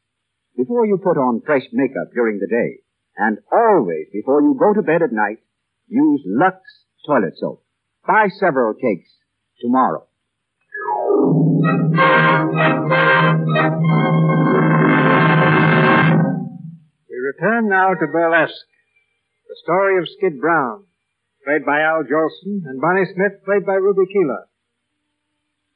[0.56, 2.83] Before you put on fresh makeup during the day,
[3.18, 5.40] and always before you go to bed at night,
[5.88, 6.58] use Lux
[7.06, 7.64] toilet soap.
[8.06, 9.10] Buy several cakes
[9.62, 10.08] tomorrow.
[17.10, 18.54] We return now to Burlesque,
[19.48, 20.86] the story of Skid Brown,
[21.46, 24.48] played by Al Jolson, and Bonnie Smith, played by Ruby Keeler.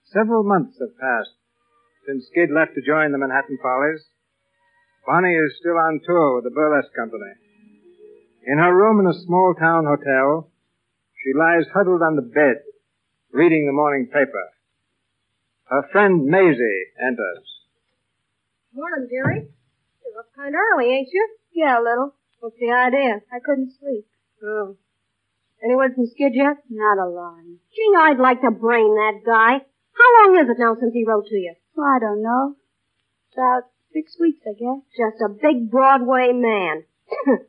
[0.06, 1.36] Several months have passed
[2.08, 4.08] since Skid left to join the Manhattan Follies.
[5.08, 7.32] Bonnie is still on tour with the Burlesque Company.
[8.46, 10.52] In her room in a small town hotel,
[11.24, 12.60] she lies huddled on the bed,
[13.32, 14.52] reading the morning paper.
[15.72, 17.48] Her friend Maisie enters.
[18.74, 19.48] Morning, Jerry.
[20.04, 21.26] You're up kind of early, ain't you?
[21.56, 22.14] Yeah, a little.
[22.42, 23.22] What's the idea?
[23.32, 24.06] I couldn't sleep.
[24.44, 24.76] Oh.
[25.64, 26.58] Anyone from Skid yet?
[26.70, 27.60] Not a line.
[27.74, 29.64] Gee, I'd like to brain that guy.
[29.64, 31.56] How long is it now since he wrote to you?
[31.76, 32.56] Well, I don't know.
[33.34, 34.82] About six weeks, I guess.
[34.96, 36.84] Just a big Broadway man.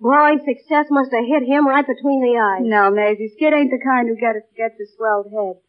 [0.00, 2.64] Boy, success must have hit him right between the eyes.
[2.64, 5.60] No, Maisie, Skid ain't the kind who gets, gets a swelled head.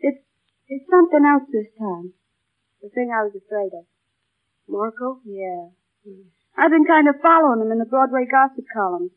[0.00, 0.24] It's,
[0.68, 2.14] it's something else this time.
[2.82, 3.84] The thing I was afraid of.
[4.68, 5.20] Marco?
[5.24, 5.68] Yeah.
[6.56, 9.12] I've been kind of following him in the Broadway gossip columns.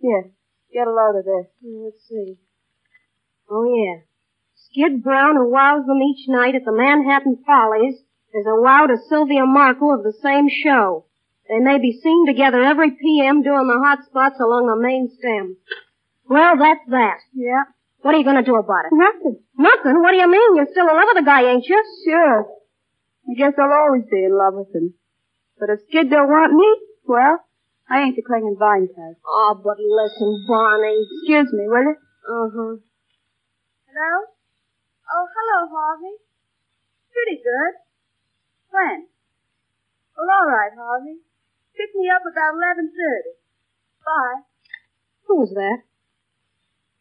[0.00, 0.30] Here,
[0.72, 1.46] get a load of this.
[1.62, 2.38] Hmm, let's see.
[3.48, 4.02] Oh, yeah.
[4.56, 8.02] Skid Brown, who wows them each night at the Manhattan Follies,
[8.34, 11.06] is a wow to Sylvia Markle of the same show.
[11.48, 15.56] They may be seen together every PM doing the hot spots along the main stem.
[16.28, 17.18] Well, that's that.
[17.34, 17.64] Yeah.
[18.02, 18.94] What are you gonna do about it?
[18.94, 19.42] Nothing.
[19.58, 20.00] Nothing?
[20.00, 20.56] What do you mean?
[20.56, 21.82] You're still in love with the guy, ain't you?
[22.06, 22.46] Sure.
[23.28, 24.94] I guess I'll always be in love with him.
[25.58, 26.70] But if Skid don't want me,
[27.04, 27.44] well,
[27.90, 29.18] I ain't the clinging vine type.
[29.26, 31.02] Oh, but listen, Bonnie.
[31.02, 31.96] Excuse me, will you?
[32.30, 32.78] Uh-huh.
[33.90, 34.12] Hello?
[35.10, 36.14] Oh, hello, Harvey.
[37.12, 37.72] Pretty good.
[38.70, 39.06] When?
[40.16, 41.18] Well, all right, Harvey.
[41.76, 43.38] Pick me up about 11.30.
[44.04, 44.42] Bye.
[45.26, 45.82] Who was that?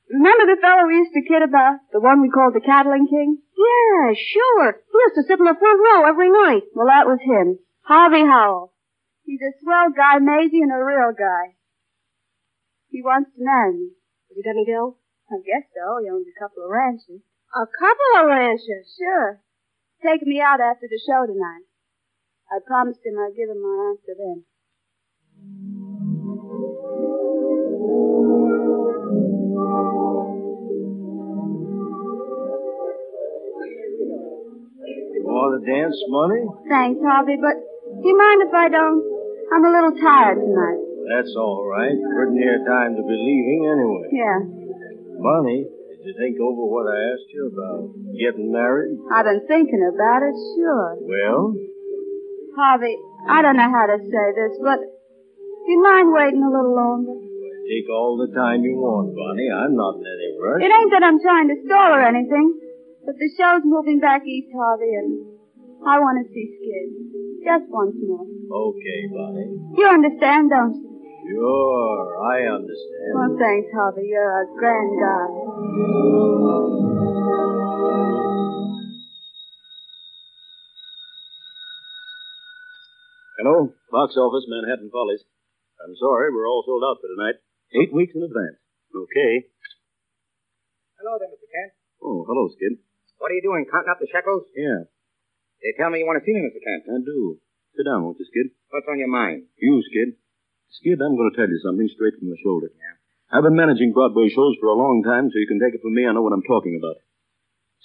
[0.10, 1.86] Remember the fellow we used to kid about?
[1.93, 3.38] The one we called the Cattling King?
[3.53, 4.82] Yeah, sure.
[4.89, 6.65] He used to sit in the front row every night.
[6.73, 7.60] Well, that was him.
[7.86, 8.73] Harvey Howell.
[9.25, 11.53] He's a swell guy, Maisie, and a real guy.
[12.89, 13.89] He wants to marry me.
[14.29, 14.97] Has he got any dough?
[15.29, 16.01] I guess so.
[16.01, 17.21] He owns a couple of ranches.
[17.53, 18.89] A couple of ranches.
[18.97, 19.41] Sure.
[20.02, 21.68] Taking me out after the show tonight.
[22.50, 24.46] I promised him I'd give him my answer then.
[35.30, 36.42] Want to dance, money?
[36.70, 37.60] Thanks, Harvey, but
[38.02, 39.04] do you mind if I don't?
[39.52, 40.80] I'm a little tired tonight.
[41.12, 41.92] That's all right.
[41.92, 44.06] Pretty near time to be leaving anyway.
[44.16, 44.40] Yeah.
[45.20, 45.68] Money,
[46.06, 48.98] you think over what I asked you about getting married?
[49.12, 50.96] I've been thinking about it, sure.
[51.04, 51.56] Well,
[52.56, 52.96] Harvey,
[53.28, 57.30] I don't know how to say this, but do you mind waiting a little longer?
[57.70, 59.54] take all the time you want, Bonnie.
[59.54, 60.66] I'm not in any rush.
[60.66, 62.58] It ain't that I'm trying to stall or anything,
[63.06, 65.38] but the show's moving back east, Harvey, and
[65.86, 67.46] I want to see Skid.
[67.46, 68.26] Just once more.
[68.26, 69.54] Okay, Bonnie.
[69.78, 70.88] You understand, don't you?
[71.30, 73.13] Sure, I understand.
[73.13, 74.08] Well, thanks, Harvey.
[74.10, 76.39] You're a grand guy.
[83.39, 85.24] Hello, box office, Manhattan Follies.
[85.80, 87.39] I'm sorry, we're all sold out for tonight.
[87.72, 88.60] Eight weeks in advance.
[88.92, 89.48] Okay.
[91.00, 91.48] Hello there, Mr.
[91.48, 91.72] Kent.
[92.04, 92.84] Oh, hello, Skid.
[93.18, 94.44] What are you doing, counting up the shekels?
[94.56, 94.92] Yeah,
[95.63, 96.60] They tell me you want to see me, Mr.
[96.60, 96.84] Kent.
[96.92, 97.39] I do.
[97.80, 98.52] Sit down, won't you, Skid?
[98.76, 99.48] What's on your mind?
[99.56, 100.20] You, Skid.
[100.69, 102.69] Skid, I'm going to tell you something straight from the shoulder.
[102.69, 102.95] Yeah.
[103.34, 105.93] I've been managing Broadway shows for a long time, so you can take it from
[105.93, 106.05] me.
[106.05, 106.97] I know what I'm talking about.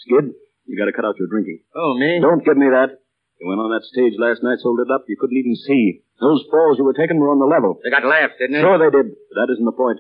[0.05, 0.33] Skid,
[0.69, 1.61] you got to cut out your drinking.
[1.75, 2.21] Oh, me?
[2.21, 3.01] Don't give me that.
[3.41, 5.05] You went on that stage last night, sold it up.
[5.09, 6.05] You couldn't even see.
[6.21, 7.77] Those falls you were taking were on the level.
[7.83, 8.63] They got laughs, didn't they?
[8.63, 9.99] Sure they did, but that isn't the point.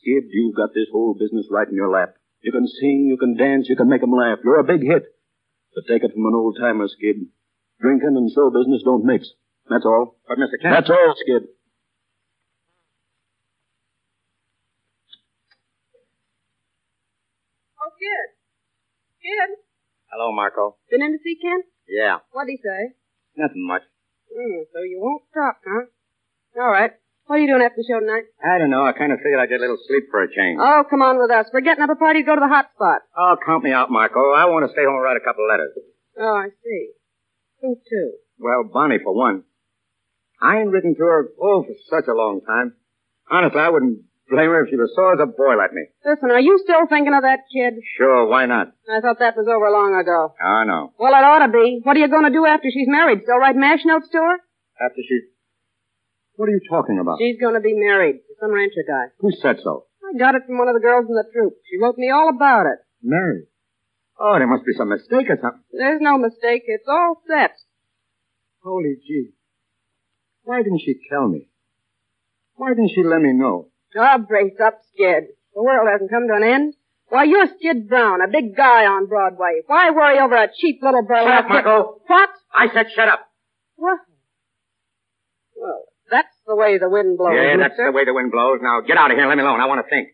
[0.00, 2.14] Skid, you've got this whole business right in your lap.
[2.40, 4.38] You can sing, you can dance, you can make 'em laugh.
[4.44, 5.04] You're a big hit.
[5.74, 7.26] But take it from an old timer, Skid.
[7.80, 9.26] Drinking and show business don't mix.
[9.68, 10.16] That's all.
[10.28, 10.56] But, Mr.
[10.62, 10.72] Kent.
[10.72, 11.48] That's all, Skid.
[17.80, 18.26] Oh, Kid.
[19.18, 19.50] Kid.
[20.14, 20.78] Hello, Marco.
[20.90, 21.58] Been in to see Ken?
[21.90, 22.22] Yeah.
[22.30, 22.94] What'd he say?
[23.34, 23.82] Nothing much.
[24.30, 25.90] Hmm, so you won't talk, huh?
[26.62, 26.94] All right.
[27.26, 28.30] What are you doing after the show tonight?
[28.38, 28.86] I don't know.
[28.86, 30.62] I kind of figured I'd get a little sleep for a change.
[30.62, 31.50] Oh, come on with us.
[31.52, 33.02] We're getting up a party to go to the hot spot.
[33.18, 34.30] Oh, count me out, Marco.
[34.30, 35.74] I want to stay home and write a couple of letters.
[36.22, 36.94] Oh, I see.
[37.62, 38.02] Who to?
[38.38, 39.42] Well, Bonnie, for one.
[40.40, 42.76] I ain't written to her, oh, for such a long time.
[43.28, 45.86] Honestly, I wouldn't blame her if she was sore as a boil at me.
[46.04, 47.74] Listen, are you still thinking of that kid?
[47.96, 48.72] Sure, why not?
[48.90, 50.34] I thought that was over long ago.
[50.40, 50.92] Ah, I know.
[50.98, 51.80] Well, it ought to be.
[51.82, 53.22] What are you going to do after she's married?
[53.22, 54.36] Still write mash notes to her?
[54.82, 55.20] After she...
[56.36, 57.18] What are you talking about?
[57.18, 59.14] She's going to be married to some rancher guy.
[59.20, 59.86] Who said so?
[60.04, 61.54] I got it from one of the girls in the troupe.
[61.70, 62.78] She wrote me all about it.
[63.02, 63.46] Married.
[64.18, 65.62] Oh, there must be some mistake or something.
[65.72, 66.62] There's no mistake.
[66.66, 67.52] It's all set.
[68.62, 69.32] Holy gee.
[70.42, 71.48] Why didn't she tell me?
[72.54, 73.68] Why didn't she let me know?
[73.98, 75.24] Oh, brace up, Skid.
[75.54, 76.74] The world hasn't come to an end.
[77.08, 79.62] Why, you're Skid Brown, a big guy on Broadway.
[79.66, 82.00] Why worry over a cheap little Shut up, Marco.
[82.06, 82.30] What?
[82.52, 83.20] I said shut up.
[83.76, 84.00] What?
[85.54, 87.32] Well, that's the way the wind blows.
[87.34, 87.86] yeah, that's mister.
[87.86, 88.58] the way the wind blows.
[88.60, 89.28] Now get out of here.
[89.28, 89.60] Let me alone.
[89.60, 90.08] I want to think.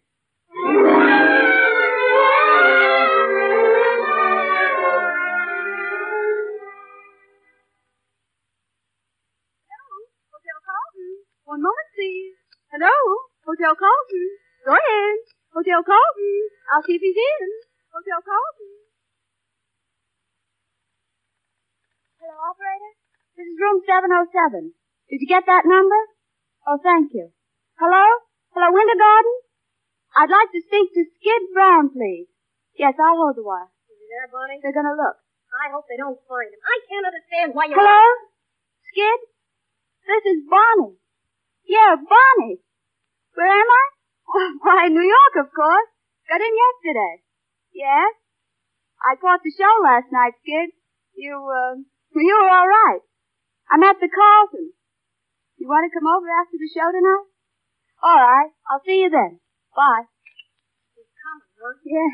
[8.63, 9.89] Hello,
[10.31, 11.11] Hotel Carlton.
[11.45, 12.37] One moment, please.
[12.71, 13.32] Hello?
[13.43, 14.27] Hotel Carlton.
[14.63, 15.19] Go ahead.
[15.51, 16.37] Hotel Carlton.
[16.71, 17.49] I'll see if he's in.
[17.91, 18.71] Hotel Carlton.
[22.23, 22.93] Hello, operator?
[23.35, 24.79] This is room 707.
[25.11, 25.99] Did you get that number?
[26.71, 27.35] Oh, thank you.
[27.83, 28.07] Hello?
[28.55, 29.37] Hello, Winter Garden?
[30.15, 32.31] I'd like to speak to Skid Brown, please.
[32.79, 33.75] Yes, I'll hold the wire.
[33.91, 34.63] Is he there, Bonnie?
[34.63, 35.19] They're gonna look.
[35.51, 36.63] I hope they don't find him.
[36.63, 37.75] I can't understand why you...
[37.75, 38.03] Hello?
[38.93, 39.21] Skid?
[40.07, 41.03] This is Bonnie.
[41.67, 42.63] Yeah, Bonnie.
[43.35, 43.85] Where am I?
[44.29, 45.89] Oh, why, New York, of course.
[46.29, 47.15] Got in yesterday.
[47.73, 48.13] Yes?
[49.03, 50.71] I caught the show last night, Skid.
[51.17, 51.77] You, uh,
[52.17, 53.03] you were all right.
[53.71, 54.73] I'm at the Carlton.
[55.57, 57.27] You want to come over after the show tonight?
[58.03, 58.51] All right.
[58.69, 59.39] I'll see you then.
[59.77, 60.11] Bye.
[60.99, 61.79] He's coming, huh?
[61.87, 62.13] Yeah.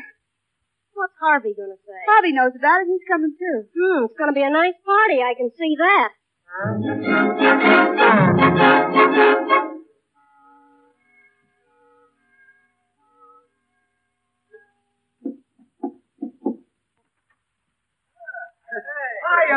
[0.93, 1.99] What's Harvey gonna say?
[2.05, 2.87] Bobby knows about it.
[2.91, 3.71] He's coming too.
[3.71, 5.23] Hmm, it's gonna be a nice party.
[5.23, 6.11] I can see that.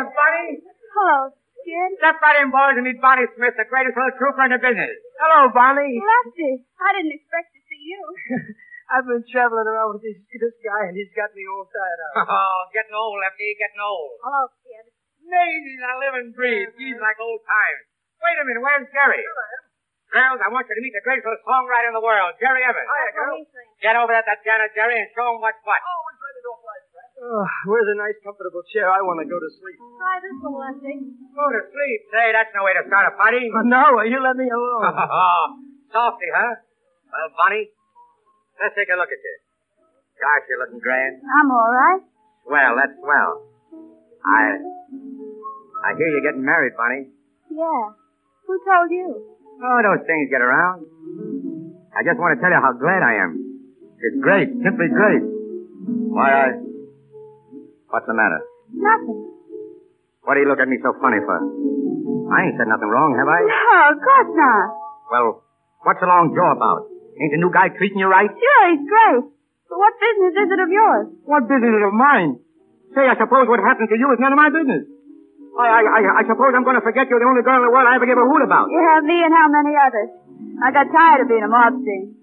[0.03, 0.59] Hiya, Bonnie.
[0.93, 1.89] Hello, Skid.
[1.99, 4.93] Step right in, boys, and meet Bonnie Smith, the greatest little trooper in the business.
[5.23, 5.97] Hello, Bonnie.
[5.97, 8.01] Lefty, I didn't expect to see you.
[8.93, 12.27] I've been traveling around with this, this guy, and he's got me all tied up.
[12.35, 14.19] Oh, getting old, Lefty, getting old.
[14.21, 14.85] Hello, Skid.
[15.23, 16.67] Amazing, I live and breathe.
[16.67, 16.83] Uh-huh.
[16.83, 17.83] He's like old times.
[18.21, 19.23] Wait a minute, where's Jerry?
[20.13, 22.85] Girls, I want you to meet the greatest little songwriter in the world, Jerry Evans.
[22.85, 23.35] Oh, hiya, girl.
[23.81, 25.81] Get over at that piano, Jerry, and show him what's what.
[25.81, 26.12] Oh,
[27.69, 28.91] where's a nice, comfortable chair?
[28.91, 29.79] I want to go to sleep.
[29.79, 30.95] Try this one, Lefty.
[31.31, 31.99] Go to sleep.
[32.11, 33.47] Say, that's no way to start a party.
[33.55, 34.83] Oh, no, you let me alone.
[35.93, 36.53] Softy, huh?
[37.13, 37.69] Well, Bonnie,
[38.59, 39.35] let's take a look at you.
[40.19, 41.21] Gosh, you're looking grand.
[41.21, 42.03] I'm all right.
[42.43, 43.31] Swell, that's swell.
[44.25, 44.57] I...
[45.83, 47.11] I hear you're getting married, Bonnie.
[47.51, 47.83] Yeah.
[48.47, 49.37] Who told you?
[49.63, 50.87] Oh, those things get around.
[51.93, 53.37] I just want to tell you how glad I am.
[54.01, 55.23] It's great, simply great.
[56.11, 56.72] Why, I...
[57.93, 58.41] What's the matter?
[58.73, 59.21] Nothing.
[60.25, 61.37] What do you look at me so funny for?
[62.33, 63.37] I ain't said nothing wrong, have I?
[63.45, 64.65] No, of course not.
[65.13, 65.27] Well,
[65.85, 66.89] what's the long jaw about?
[67.21, 68.33] Ain't the new guy treating you right?
[68.33, 69.29] Sure, he's great.
[69.69, 71.05] But what business is it of yours?
[71.29, 72.41] What business is it of mine?
[72.97, 74.89] Say, I suppose what happened to you is none of my business.
[75.53, 77.73] I, I, I, I suppose I'm going to forget you're the only girl in the
[77.73, 78.73] world I ever gave a hoot about.
[78.73, 80.09] You have me and how many others?
[80.65, 82.17] I got tired of being a mob scene.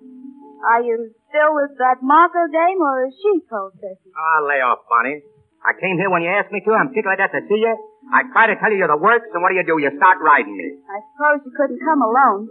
[0.66, 4.10] Are you still with that Marco dame or is she cold turkey?
[4.18, 5.22] Ah, lay off, Bonnie.
[5.60, 6.72] I came here when you asked me to.
[6.72, 7.74] I'm tickled at to see you.
[8.10, 9.76] I try to tell you you're the works, and what do you do?
[9.76, 10.80] You start riding me.
[10.88, 12.48] I suppose you couldn't come alone.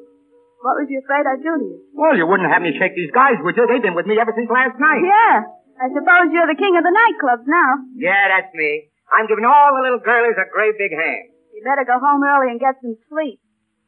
[0.62, 1.78] What was you afraid I'd do to you?
[1.96, 3.66] Well, you wouldn't have me shake these guys, would you?
[3.66, 5.02] They've been with me ever since last night.
[5.02, 5.48] Yeah.
[5.80, 7.80] I suppose you're the king of the nightclubs now.
[7.96, 8.92] Yeah, that's me.
[9.08, 11.32] I'm giving all the little girlies a great big hand.
[11.56, 13.40] You better go home early and get some sleep.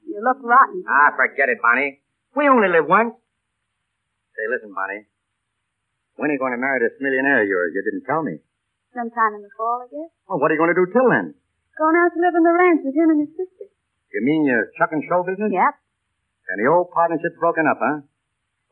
[0.08, 0.82] You look rotten.
[0.88, 2.00] Ah, forget it, Bonnie.
[2.36, 3.14] We only live once.
[4.34, 5.06] Say, listen, Bonnie.
[6.16, 7.76] When are you going to marry this millionaire of yours?
[7.76, 8.40] You didn't tell me.
[8.92, 10.12] Sometime in the fall, I guess.
[10.28, 11.32] Well, what are you going to do till then?
[11.80, 13.72] Going out to live on the ranch with him and his sister.
[14.12, 15.48] You mean you're chucking show business?
[15.48, 15.74] Yep.
[16.52, 18.04] And the old partnership's broken up, huh?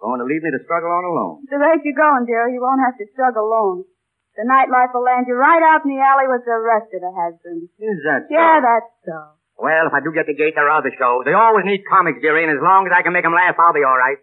[0.03, 1.47] Going to leave me to struggle on alone.
[1.47, 3.87] The rate you're going, dear, you won't have to struggle alone.
[4.35, 7.11] The nightlife will land you right out in the alley with the rest of the
[7.11, 7.71] husbands.
[7.79, 8.31] Is that so?
[8.31, 9.17] Yeah, that's so.
[9.59, 11.27] Well, if I do get the gate, there are other shows.
[11.27, 13.75] They always need comics, dearie, and as long as I can make 'em laugh, I'll
[13.75, 14.15] be all right.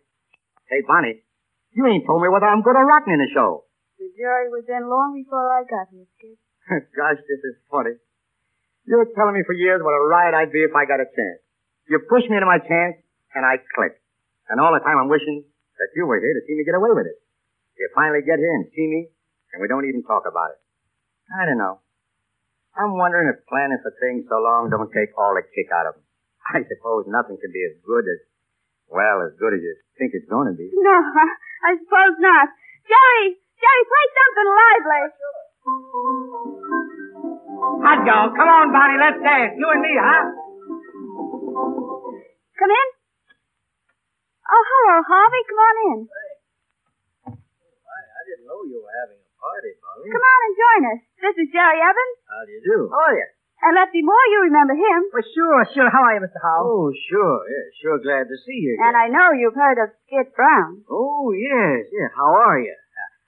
[0.73, 1.21] Hey, Bonnie,
[1.77, 3.66] you ain't told me whether I'm good or rotten in the show.
[3.97, 6.37] The jury was in long before I got here, kid.
[6.97, 7.97] Gosh, this is funny.
[8.85, 11.41] You're telling me for years what a riot I'd be if I got a chance.
[11.89, 13.01] You pushed me into my chance,
[13.33, 14.03] and I clicked.
[14.53, 15.43] And all the time I'm wishing
[15.81, 17.19] that you were here to see me get away with it.
[17.81, 19.09] You finally get here and see me,
[19.53, 20.61] and we don't even talk about it.
[21.33, 21.81] I don't know.
[22.77, 25.97] I'm wondering if planning for things so long don't take all the kick out of
[25.97, 26.05] them.
[26.47, 28.21] I suppose nothing can be as good as,
[28.93, 30.69] well, as good as you think it's going to be.
[30.69, 31.27] No, I,
[31.73, 32.53] I suppose not.
[32.87, 35.03] Jerry, Jerry, play something lively.
[37.87, 39.57] Hot dog, come on, Bonnie, let's dance.
[39.57, 40.23] You and me, huh?
[42.57, 42.89] Come in.
[44.47, 45.43] Oh, hello, Harvey.
[45.51, 45.99] Come on in.
[46.07, 46.33] Hey.
[47.35, 50.11] I didn't know you were having a party, Bonnie.
[50.13, 51.01] Come on and join us.
[51.19, 52.17] This is Jerry Evans.
[52.31, 52.79] How do you do?
[52.93, 53.31] Oh, yeah.
[53.67, 55.01] And Lefty Moore, you remember him.
[55.11, 55.91] Well, sure, sure.
[55.91, 56.39] How are you, Mr.
[56.39, 56.65] Howell?
[56.69, 57.41] Oh, sure.
[57.49, 58.77] Yeah, sure glad to see you.
[58.77, 58.85] Again.
[58.87, 60.85] And I know you've heard of Skid Brown.
[60.93, 61.89] Oh, yes.
[61.91, 62.77] Yeah, how are you?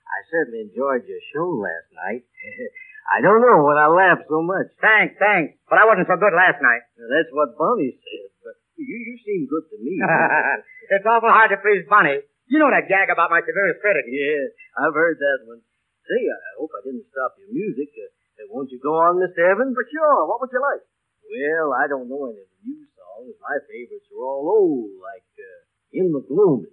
[0.09, 2.25] I certainly enjoyed your show last night.
[3.13, 4.69] I don't know when I laughed so much.
[4.81, 5.57] Thanks, thanks.
[5.65, 6.85] But I wasn't so good last night.
[6.97, 9.97] That's what Bonnie said, but you, you seem good to me.
[10.93, 12.21] it's awful hard to please Bonnie.
[12.49, 14.05] You know that gag about my severest critic.
[14.09, 15.61] yeah, I've heard that one.
[16.05, 17.93] Say, I hope I didn't stop your music.
[17.93, 19.45] Uh, won't you go on, Mr.
[19.45, 19.77] Evans?
[19.77, 20.25] For sure.
[20.25, 20.81] What would you like?
[21.29, 23.37] Well, I don't know any of the new songs.
[23.37, 25.61] My favorites are all old, like uh,
[25.93, 26.65] In the Gloom.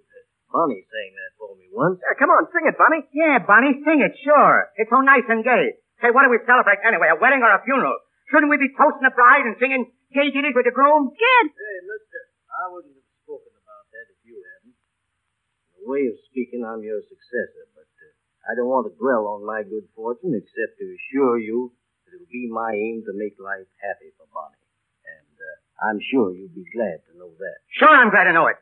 [0.51, 1.99] Bonnie sang that for me once.
[1.99, 3.03] Yeah, come on, sing it, Bonnie.
[3.11, 4.71] Yeah, Bonnie, sing it, sure.
[4.79, 5.75] It's so nice and gay.
[5.99, 7.99] Say, what do we celebrate anyway, a wedding or a funeral?
[8.31, 11.11] Shouldn't we be toasting the bride and singing gay ditties with the groom?
[11.11, 11.45] Skid!
[11.51, 14.75] Hey, mister, I wouldn't have spoken about that if you hadn't.
[14.75, 18.07] In a way of speaking, I'm your successor, but uh,
[18.47, 21.75] I don't want to dwell on my good fortune except to assure you
[22.07, 24.63] that it'll be my aim to make life happy for Bonnie.
[25.07, 27.57] And uh, I'm sure you'll be glad to know that.
[27.79, 28.59] Sure, I'm glad to know it.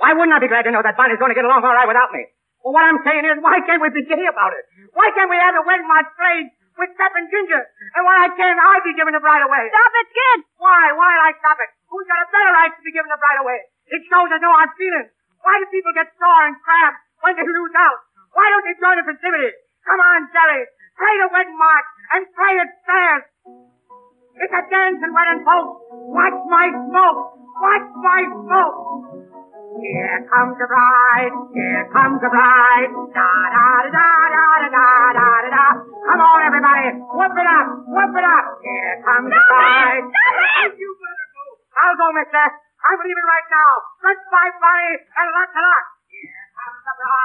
[0.00, 1.84] Why wouldn't I be glad to know that Bonnie's going to get along all right
[1.84, 2.24] without me?
[2.64, 4.64] Well, what I'm saying is, why can't we be gay about it?
[4.96, 6.48] Why can't we have the wedding march played
[6.80, 7.60] with Step and Ginger?
[7.60, 9.68] And why can't I be giving the bride away?
[9.68, 10.38] Stop it, kid!
[10.56, 10.96] Why?
[10.96, 11.68] Why I stop it?
[11.92, 13.60] Who's got a better right to be giving the bride away?
[13.92, 15.12] It shows there's no hard feelings.
[15.44, 18.00] Why do people get sore and crabbed when they lose out?
[18.32, 19.56] Why don't they join the festivities?
[19.84, 20.64] Come on, Jerry.
[20.96, 23.28] Play the wedding march and play it fast.
[24.40, 25.80] It's a dancing wedding, folks.
[26.12, 27.20] Watch my smoke.
[27.36, 28.78] Watch my smoke.
[29.70, 31.30] Here comes the bride.
[31.54, 32.90] Here comes the bride.
[32.90, 35.66] Da da da da da da da da da.
[35.78, 36.90] Come on, everybody.
[36.98, 37.66] Whoop it up.
[37.86, 38.44] Whoop it up.
[38.66, 40.04] Here comes the bride.
[40.10, 40.34] Stop
[40.66, 40.74] it!
[40.74, 41.44] You better go.
[41.78, 42.46] I'll go, mister.
[42.82, 43.72] I'm leaving right now.
[44.02, 45.86] Let's fight, Bonnie, and lots of luck.
[46.10, 47.19] Here comes the bride.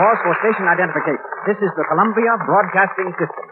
[0.00, 1.20] Pause for station identification.
[1.44, 3.46] This is the Columbia Broadcasting System.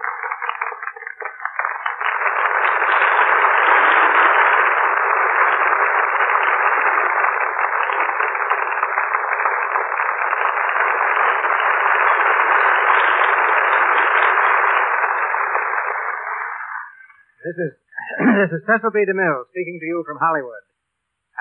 [17.44, 17.72] This is
[18.40, 19.04] this is Cecil B.
[19.04, 20.64] DeMille speaking to you from Hollywood.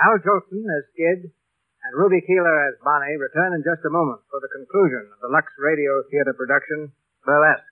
[0.03, 4.26] Al Jolson as Skid and Ruby Keeler as Bonnie return in just a moment
[4.77, 6.93] conclusion of the Lux Radio Theater production,
[7.25, 7.65] Burlesque.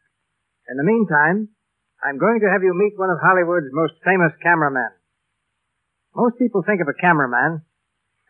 [0.73, 1.53] In the meantime,
[2.01, 4.89] I'm going to have you meet one of Hollywood's most famous cameramen.
[6.17, 7.61] Most people think of a cameraman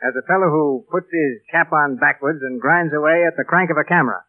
[0.04, 3.72] as a fellow who puts his cap on backwards and grinds away at the crank
[3.72, 4.20] of a camera.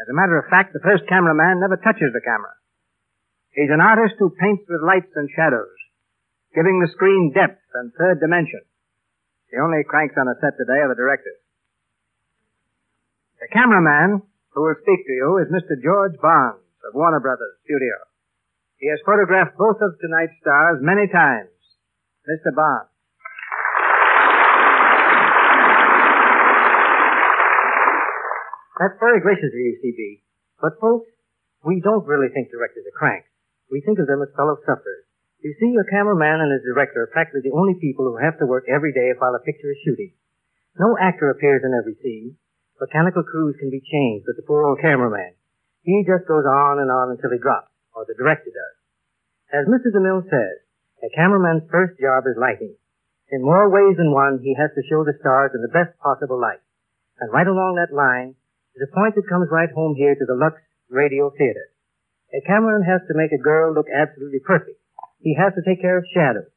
[0.00, 2.56] As a matter of fact, the first cameraman never touches the camera.
[3.52, 5.76] He's an artist who paints with lights and shadows,
[6.56, 8.64] giving the screen depth and third dimension.
[9.52, 11.44] The only cranks on a set today are the directors.
[13.40, 14.20] The cameraman
[14.52, 15.72] who will speak to you is Mr.
[15.80, 17.96] George Barnes of Warner Brothers Studio.
[18.76, 21.48] He has photographed both of tonight's stars many times.
[22.28, 22.52] Mr.
[22.52, 22.92] Barnes.
[28.76, 30.20] That's very gracious of you, CB.
[30.60, 31.08] But folks,
[31.64, 33.28] we don't really think directors are cranks.
[33.72, 35.08] We think of them as fellow sufferers.
[35.40, 38.48] You see, a cameraman and his director are practically the only people who have to
[38.48, 40.12] work every day while a picture is shooting.
[40.76, 42.36] No actor appears in every scene.
[42.80, 45.36] Mechanical crews can be changed, but the poor old cameraman,
[45.84, 48.76] he just goes on and on until he drops, or the director does.
[49.52, 49.92] As Mr.
[49.92, 50.64] DeMille says,
[51.04, 52.76] a cameraman's first job is lighting.
[53.28, 56.40] In more ways than one, he has to show the stars in the best possible
[56.40, 56.64] light.
[57.20, 58.34] And right along that line
[58.76, 60.56] is a point that comes right home here to the Lux
[60.88, 61.72] Radio Theater.
[62.32, 64.80] A cameraman has to make a girl look absolutely perfect.
[65.20, 66.48] He has to take care of shadows,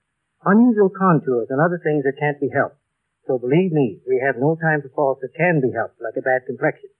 [0.45, 2.79] unusual contours, and other things that can't be helped.
[3.27, 6.25] So believe me, we have no time for faults that can be helped, like a
[6.25, 6.91] bad complexion.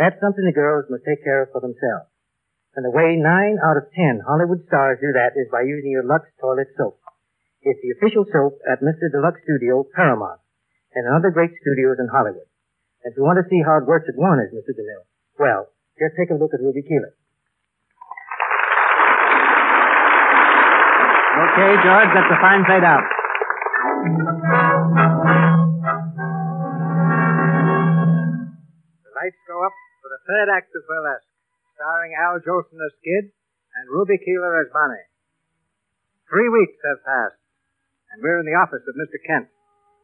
[0.00, 2.08] That's something the girls must take care of for themselves.
[2.72, 6.06] And the way nine out of ten Hollywood stars do that is by using your
[6.06, 6.96] Lux toilet soap.
[7.60, 9.12] It's the official soap at Mr.
[9.12, 10.40] Deluxe Studio, Paramount,
[10.96, 12.48] and other great studios in Hollywood.
[13.04, 14.72] If you want to see how it works at Warner's, Mr.
[14.72, 15.04] DeMille,
[15.36, 15.68] well,
[16.00, 17.12] just take a look at Ruby Keeler.
[21.40, 23.04] Okay, George, that's a fine fade out.
[29.30, 31.30] Lights go up for the third act of Burlesque,
[31.78, 35.06] starring Al Jolson as Skid and Ruby Keeler as Bonnie.
[36.26, 37.38] Three weeks have passed,
[38.10, 39.22] and we're in the office of Mr.
[39.22, 39.46] Kent,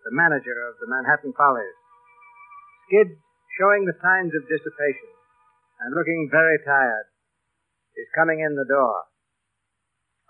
[0.07, 1.75] the manager of the Manhattan Follies.
[2.87, 3.19] Skid,
[3.59, 5.11] showing the signs of dissipation
[5.83, 7.11] and looking very tired,
[7.99, 9.11] is coming in the door.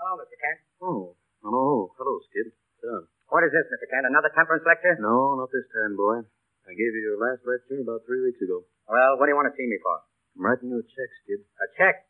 [0.01, 0.37] Hello, Mr.
[0.41, 0.61] Kent.
[0.81, 1.93] Oh, hello.
[2.01, 2.49] Hello, Skid.
[2.81, 3.05] Sit.
[3.29, 3.93] What is this, Mr.
[3.93, 4.09] Kent?
[4.09, 4.97] Another temperance lecture?
[5.05, 6.25] No, not this time, boy.
[6.65, 8.65] I gave you your last lecture about three weeks ago.
[8.87, 9.99] Well, what do you want to see me for?
[10.39, 11.43] I'm writing you a check, Skid.
[11.59, 12.07] A check?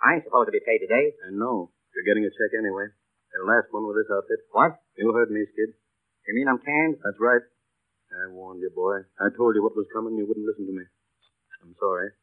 [0.00, 1.12] I ain't supposed to be paid today.
[1.28, 2.88] And no, you're getting a check anyway.
[3.36, 4.40] Your last one with this outfit.
[4.52, 4.80] What?
[4.96, 5.76] You heard me, Skid.
[6.28, 6.96] You mean I'm canned?
[7.04, 7.44] That's right.
[8.16, 9.04] I warned you, boy.
[9.20, 10.16] I told you what was coming.
[10.16, 10.88] You wouldn't listen to me.
[11.60, 12.16] I'm sorry.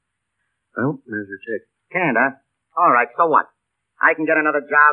[0.74, 1.70] Well, there's your check.
[1.94, 2.42] Canned, huh?
[2.74, 3.46] All right, so what?
[4.02, 4.92] I can get another job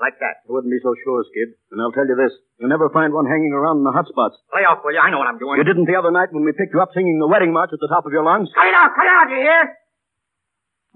[0.00, 0.42] like that.
[0.46, 1.54] I wouldn't be so sure, Skid.
[1.70, 2.32] And I'll tell you this.
[2.58, 4.38] You'll never find one hanging around in the hot spots.
[4.54, 5.02] Lay off, will you?
[5.02, 5.58] I know what I'm doing.
[5.60, 7.80] You didn't the other night when we picked you up singing the wedding march at
[7.82, 8.48] the top of your lungs?
[8.54, 8.94] Cut it out!
[8.96, 9.62] Cut it out, you hear?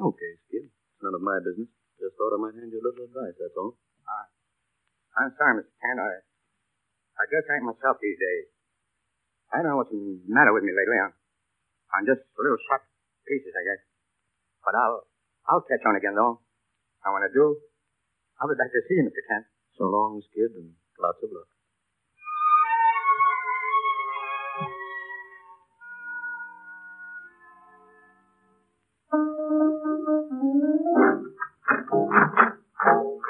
[0.00, 0.64] Okay, Skid.
[0.68, 1.68] It's none of my business.
[2.00, 3.76] Just thought I might hand you a little advice, that's all.
[4.04, 4.26] Uh,
[5.16, 5.72] I'm sorry, Mr.
[5.80, 5.98] Kent.
[6.00, 6.12] I,
[7.16, 8.52] I just ain't myself these days.
[9.48, 10.98] I don't know what's the matter with me lately.
[11.00, 11.14] I'm,
[11.96, 13.80] I'm just a little shot to pieces, I guess.
[14.60, 15.08] But I'll,
[15.48, 16.44] I'll catch on again, though.
[17.00, 17.56] I want to do,
[18.40, 19.22] I'll be back to see you, Mr.
[19.28, 19.46] Kent.
[19.78, 21.48] So long, Skid, and lots of luck.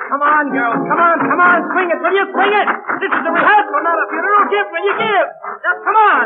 [0.06, 0.78] Come on, girls.
[0.86, 1.58] Come on, come on.
[1.74, 2.26] Swing it, will you?
[2.30, 2.68] Swing it.
[3.02, 4.42] This is a rehearsal, not a funeral.
[4.46, 5.26] Give, will you give?
[5.66, 6.24] Now, come on.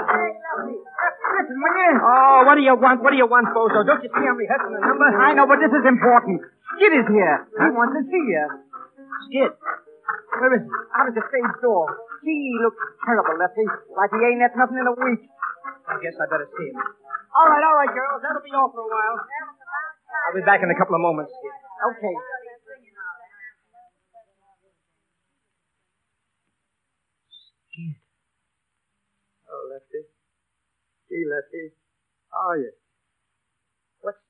[0.61, 1.93] Listen, will you?
[2.05, 3.01] Oh, what do you want?
[3.01, 3.81] What do you want, Bozo?
[3.85, 5.09] Don't you see I'm rehearsing the number?
[5.09, 6.45] I know, but this is important.
[6.76, 7.37] Skid is here.
[7.57, 8.45] He wants to see you.
[9.28, 9.52] Skid.
[10.40, 10.72] Where is he?
[10.96, 11.84] Out at the stage door.
[12.24, 13.66] Gee, he looks terrible, Lefty.
[13.92, 15.22] Like he ain't had nothing in a week.
[15.88, 16.76] I guess I better see him.
[16.76, 18.20] All right, all right, girls.
[18.22, 19.16] That'll be all for a while.
[19.20, 21.30] I'll be back in a couple of moments.
[21.30, 21.54] Skid.
[21.94, 22.14] Okay.
[22.14, 22.50] Skid.
[29.50, 30.02] Oh, Lefty.
[31.10, 31.74] Gee, Lefty.
[32.30, 32.72] How are you?
[34.00, 34.22] What's,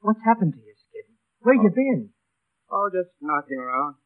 [0.00, 1.06] what's happened to you, Skid?
[1.42, 1.74] Where you oh.
[1.74, 2.10] been?
[2.70, 3.99] Oh, just knocking around.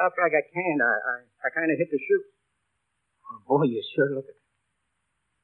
[0.00, 2.26] After I got canned, I, I, I kind of hit the chute.
[3.28, 4.40] Oh, boy, you sure look it.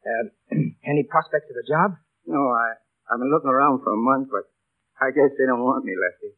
[0.00, 0.24] Uh,
[0.90, 2.00] any prospects of a job?
[2.24, 2.80] No, I,
[3.12, 4.48] I've been looking around for a month, but
[4.96, 6.32] I guess they don't want me, Lefty.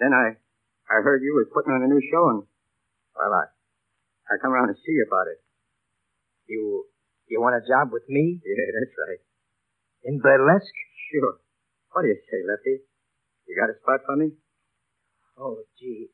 [0.00, 0.40] Then I,
[0.88, 2.48] I heard you was putting on a new show, and,
[3.12, 3.44] well, I,
[4.32, 5.44] I come around to see you about it.
[6.48, 6.88] You,
[7.28, 8.40] you want a job with me?
[8.46, 9.22] Yeah, that's right.
[10.08, 10.80] In burlesque?
[11.12, 11.36] Sure.
[11.92, 12.80] What do you say, Lefty?
[13.44, 14.32] You got a spot for me?
[15.36, 16.08] Oh, gee.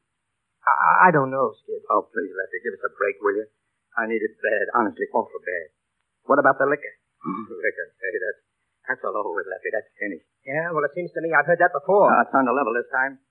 [0.67, 1.83] I, I don't know, Skid.
[1.89, 3.47] Oh, please, Lefty, give us a break, will you?
[3.97, 5.69] I need it bad, honestly, awful bad.
[6.27, 6.95] What about the liquor?
[7.65, 8.41] liquor, hey, that's,
[8.91, 9.71] that's all over with, Lefty.
[9.71, 10.27] That's finished.
[10.43, 12.11] Yeah, well, it seems to me I've heard that before.
[12.11, 13.23] Uh, it's on the level this time.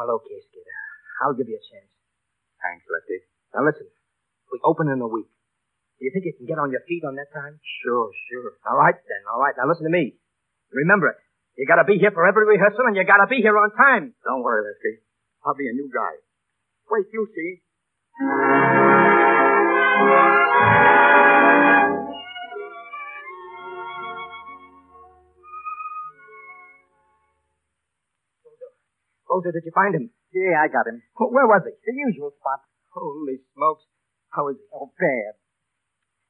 [0.00, 0.64] Well, okay, Skid.
[1.20, 1.92] I'll give you a chance.
[2.64, 3.20] Thanks, Lefty.
[3.52, 3.88] Now, listen.
[4.48, 5.28] We open in a week.
[6.00, 7.60] Do you think you can get on your feet on that time?
[7.84, 8.56] Sure, sure.
[8.64, 9.22] All right, then.
[9.28, 9.52] All right.
[9.54, 10.16] Now, listen to me.
[10.72, 11.20] Remember it.
[11.60, 14.16] You gotta be here for every rehearsal, and you gotta be here on time.
[14.24, 15.04] Don't worry, Lefty.
[15.44, 16.16] I'll be a new guy.
[16.90, 17.62] Wait, you see.
[29.30, 30.10] Bozo, did you find him?
[30.34, 30.98] Yeah, I got him.
[31.14, 31.70] Where was he?
[31.70, 32.66] The usual spot.
[32.90, 33.86] Holy smokes.
[34.34, 34.66] How is he?
[34.74, 35.38] Oh, bad.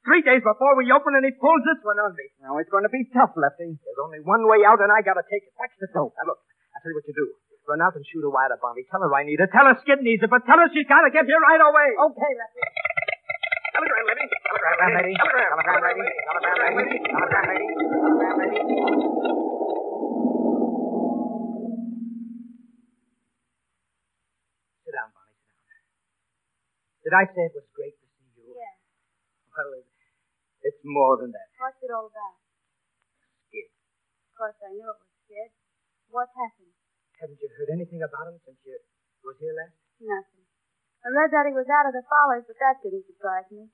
[0.04, 2.28] Three days before we open, and he pulls this one on me.
[2.44, 3.80] Now, it's going to be tough, Lefty.
[3.80, 5.52] There's only one way out, and I gotta take it.
[5.56, 6.12] Watch the dope.
[6.12, 6.20] Oh.
[6.20, 6.40] Now, look.
[6.76, 7.49] I'll tell you what you do.
[7.68, 8.84] Run out and shoot a wire to Bonnie.
[8.90, 9.46] Tell her I need her.
[9.46, 11.88] Tell her Skid needs her, but tell her she's gotta get here right away.
[12.10, 12.62] Okay, Lefty.
[13.76, 14.26] Telegram lady.
[14.26, 15.14] Telegram lady.
[15.14, 16.08] Telegram lady.
[16.26, 16.98] Telegram lady.
[17.06, 17.78] Telegram lady.
[17.94, 19.70] Telegram lady.
[24.84, 25.36] Sit down, Bonnie.
[25.44, 25.84] Sit down.
[27.04, 28.56] Did I say it was great to see you?
[28.56, 28.74] Yeah.
[29.52, 29.86] Well, it,
[30.64, 31.48] it's more than that.
[31.60, 32.36] What's it all about?
[33.48, 33.68] Skid.
[33.68, 35.50] Of course, I knew it was Skid.
[36.10, 36.69] What happened?
[37.20, 38.80] Haven't you heard anything about him since you
[39.20, 39.76] was here last?
[40.00, 40.48] Nothing.
[41.04, 43.68] I read that he was out of the Follies, but that didn't surprise me.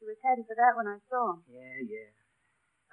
[0.00, 1.44] He was heading for that when I saw him.
[1.48, 2.12] Yeah, yeah.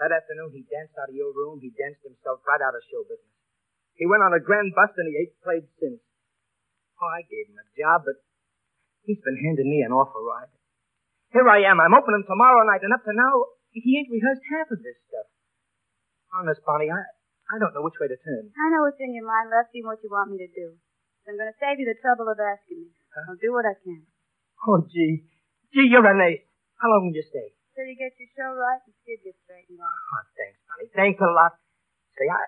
[0.03, 1.63] That afternoon he danced out of your room.
[1.63, 3.31] He danced himself right out of show business.
[3.95, 6.03] He went on a grand bust and he ain't played since.
[6.99, 8.19] Oh, I gave him a job, but
[9.07, 10.51] he's been handing me an awful ride.
[11.31, 11.79] Here I am.
[11.79, 15.27] I'm opening tomorrow night, and up to now, he ain't rehearsed half of this stuff.
[16.29, 17.01] Honest, Bonnie, I,
[17.51, 18.49] I don't know which way to turn.
[18.55, 20.79] I know what's in your mind, Lefty, and what you want me to do.
[21.23, 22.91] So I'm going to save you the trouble of asking me.
[23.27, 24.03] I'll do what I can.
[24.65, 25.27] Oh, gee.
[25.75, 26.47] Gee, you're an ace.
[26.79, 27.53] How long will you stay?
[27.75, 29.91] Till you get your show right and Skid gets straightened out.
[29.91, 30.91] Oh, thanks, Bonnie.
[30.93, 31.57] Thanks a lot.
[32.17, 32.41] Say, I,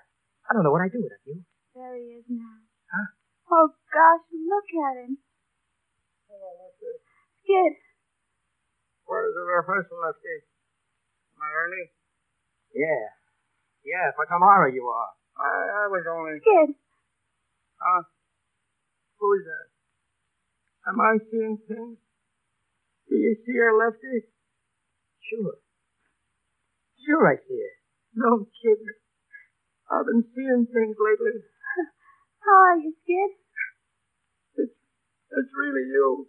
[0.48, 1.41] I don't know what I'd do without you.
[1.74, 2.62] There he is now.
[2.89, 3.08] Huh?
[3.52, 5.18] Oh, gosh, look at him.
[6.30, 6.93] Hello, Lefty.
[7.41, 7.74] Skid.
[9.06, 10.38] Where's the rehearsal, Lefty?
[11.36, 11.86] Am I early?
[12.74, 13.06] Yeah.
[13.86, 15.11] Yeah, for tomorrow you are.
[15.38, 16.41] I, I was only...
[16.41, 16.73] Skid.
[17.77, 18.01] Huh?
[19.21, 19.67] Who's that?
[20.89, 21.97] Am I seeing things?
[23.09, 24.25] Do you see her, Lefty?
[25.29, 25.61] Sure.
[27.05, 27.75] Sure I see it.
[28.17, 28.93] Don't kid me.
[29.93, 31.45] I've been seeing things lately.
[32.41, 33.31] How are you, Skid?
[34.65, 36.25] It's, it's really you.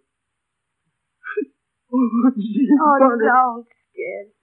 [1.96, 3.24] oh, gee, Oh, Bonnie.
[3.24, 4.36] don't, Skid.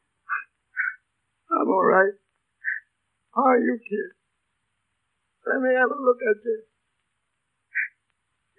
[1.53, 2.17] I'm all right.
[3.33, 4.13] How are you, kid?
[5.49, 6.57] Let me have a look at you.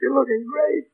[0.02, 0.90] You're looking great.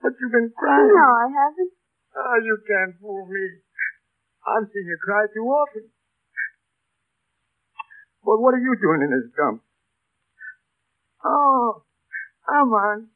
[0.00, 0.86] But you've been crying.
[0.94, 1.72] No, I haven't.
[2.14, 3.60] Ah, you can't fool me.
[4.46, 5.90] I've seen you cry too often.
[8.22, 9.62] But what are you doing in this dump?
[11.26, 11.82] Oh,
[12.46, 13.10] come on.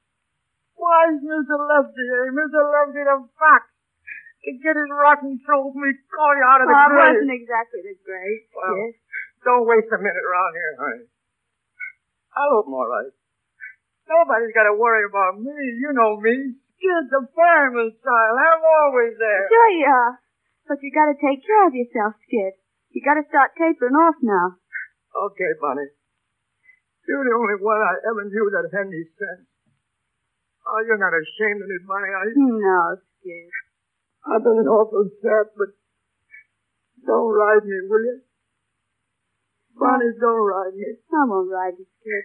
[0.74, 1.54] Why is Mr.
[1.54, 2.34] Lefty here?
[2.34, 2.58] Mr.
[2.58, 3.70] Lefty the fox.
[4.40, 7.80] To get his rotten soul me, call you out of the Well, it wasn't exactly
[7.84, 8.92] the great, Well, Skid.
[9.44, 11.04] Don't waste a minute around here, honey.
[12.32, 13.12] I hope I'm all right.
[14.08, 15.52] Nobody's got to worry about me.
[15.52, 16.56] You know me.
[16.80, 18.34] Skid the fireman's style.
[18.40, 19.44] I'm always there.
[19.52, 20.14] Sure you are.
[20.64, 22.56] But you gotta take care of yourself, Skid.
[22.96, 24.56] You gotta start tapering off now.
[25.12, 25.92] Okay, Bonnie.
[27.04, 29.50] You're the only one I ever knew that had any sense.
[30.64, 32.34] Oh, you're not ashamed of me, Bonnie, are you?
[32.62, 33.50] No, Skid.
[34.26, 35.72] I've been an awful sap, but
[37.06, 38.20] don't ride me, will you?
[39.80, 40.84] Bonnie, don't ride me.
[41.08, 42.24] I won't ride you, Skid.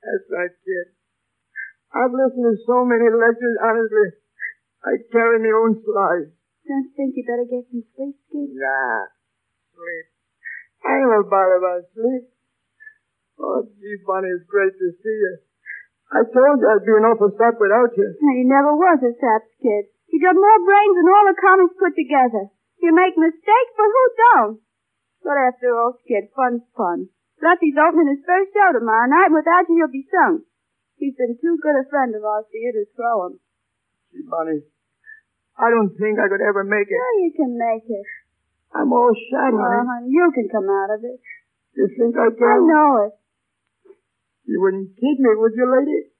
[0.00, 0.96] That's right, kid.
[1.92, 4.08] I've listened to so many lectures, honestly.
[4.84, 6.32] I carry my own slides.
[6.64, 8.56] Don't you think you better get some sleep, Skid?
[8.56, 9.12] Nah.
[9.76, 10.06] Sleep.
[10.84, 12.24] I ain't gonna bother about sleep.
[13.36, 15.34] Oh, gee, Bonnie, it's great to see you.
[16.12, 18.08] I told you I'd be an awful sap without you.
[18.20, 19.93] He never was a saps kid.
[20.08, 22.52] He got more brains than all the comics put together.
[22.80, 24.56] You make mistakes, but who don't?
[25.24, 27.08] But after all, kid, fun's fun.
[27.40, 30.44] Lefty's opening his first show tomorrow night, and without you, he'll be sunk.
[30.96, 33.34] He's been too good a friend of ours for you to throw him.
[34.12, 34.62] Gee, Bonnie,
[35.58, 36.94] I don't think I could ever make it.
[37.00, 38.06] Sure you can make it.
[38.74, 39.86] I'm all shy, Oh, honey.
[39.86, 41.18] honey, you can come out of it.
[41.74, 42.46] You think I can?
[42.46, 43.12] I know it.
[44.46, 46.12] You wouldn't kid me, would you, lady?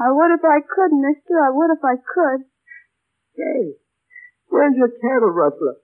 [0.00, 1.36] I would if I could, mister.
[1.36, 2.46] I would if I could.
[3.32, 3.80] Hey,
[4.48, 5.80] where's your cattle rustler?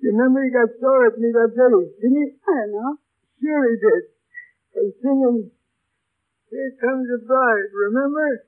[0.00, 1.72] You remember he got sore at me that day,
[2.04, 2.28] didn't he?
[2.44, 2.92] I don't know.
[3.40, 4.02] Sure he did.
[4.76, 5.50] I was singing,
[6.52, 8.44] Here Comes the Bride, remember?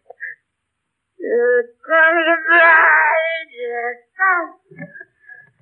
[1.16, 4.54] Here comes the bride, here comes...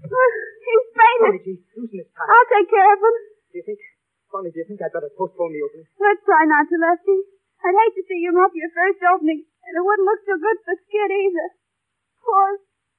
[0.07, 1.23] He's fainted.
[1.23, 2.29] Bonnie, gee, loosen his tie.
[2.29, 3.17] I'll take care of him.
[3.51, 3.79] Do you think,
[4.31, 5.87] Bonnie, do you think I'd better postpone the opening?
[6.03, 7.19] Let's try not to, Lefty.
[7.63, 10.59] I'd hate to see you off your first opening, and it wouldn't look so good
[10.67, 11.47] for Skid either.
[12.27, 12.49] Poor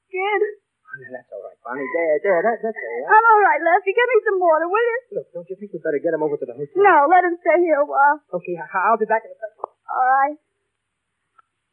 [0.08, 0.42] Skid.
[0.88, 1.84] Oh, that's all right, Bonnie.
[1.94, 3.12] There, there, that, that's all right.
[3.12, 3.92] I'm all right, Lefty.
[3.92, 5.00] Get me some water, will you?
[5.20, 6.80] Look, don't you think we'd better get him over to the hotel?
[6.80, 8.24] No, let him stay here a while.
[8.34, 9.68] Okay, I- I'll be back in a second.
[9.68, 10.40] All right.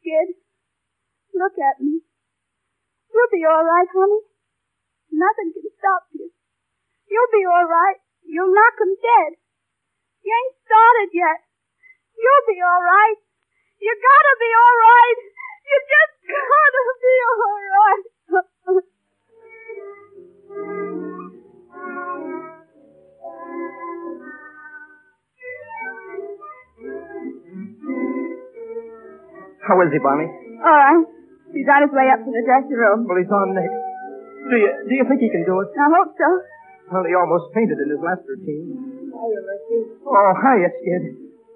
[0.03, 0.35] Skid,
[1.33, 2.03] look at me.
[3.09, 4.21] You'll be all right, honey.
[5.15, 6.27] Nothing can stop you.
[7.07, 7.97] You'll be all right.
[8.27, 9.39] You'll knock 'em dead.
[10.21, 11.39] You ain't started yet.
[12.19, 13.17] You'll be all right.
[13.79, 15.17] You gotta be all right.
[15.65, 18.05] You just gotta be all right.
[29.65, 30.29] How is he, Bonnie?
[30.61, 31.03] all right.
[31.53, 33.07] He's on his way up to the dressing room.
[33.07, 33.73] Well, he's on next.
[34.49, 35.73] Do you, do you think he can do it?
[35.73, 36.29] I hope so.
[36.91, 39.09] Well, he almost fainted in his last routine.
[39.09, 39.79] Hiya, Lefty.
[40.05, 41.03] Oh, hiya, Skid.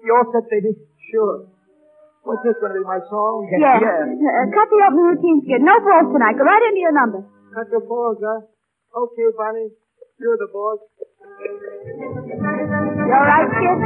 [0.02, 0.74] You all set, baby?
[1.12, 1.46] Sure.
[2.22, 3.48] What's this going to be, my song?
[3.48, 3.80] Yeah.
[3.80, 5.62] Uh, cut the opening routine, Skid.
[5.64, 6.36] No balls tonight.
[6.36, 7.24] Go right into your number.
[7.56, 8.44] Cut the balls, huh?
[8.92, 9.72] Okay, Bonnie.
[10.20, 10.78] You're the boss.
[11.40, 13.78] You all right, Skid?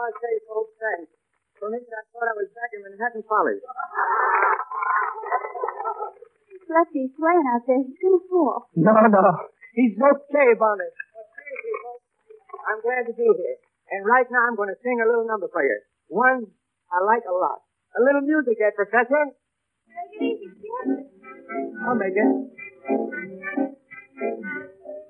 [0.00, 1.12] I say, folks, thanks.
[1.60, 3.60] For a minute, I thought I was back in Manhattan College.
[6.70, 7.82] Lefty's swaying out there.
[7.84, 8.70] He's gonna fall.
[8.78, 9.20] No, no.
[9.74, 10.88] He's okay, Bonnie.
[12.68, 13.56] I'm glad to be here.
[13.90, 15.78] And right now I'm going to sing a little number for you.
[16.08, 16.46] One
[16.90, 17.62] I like a lot.
[17.94, 19.34] A little music there, Professor.
[21.86, 22.30] I'll make it.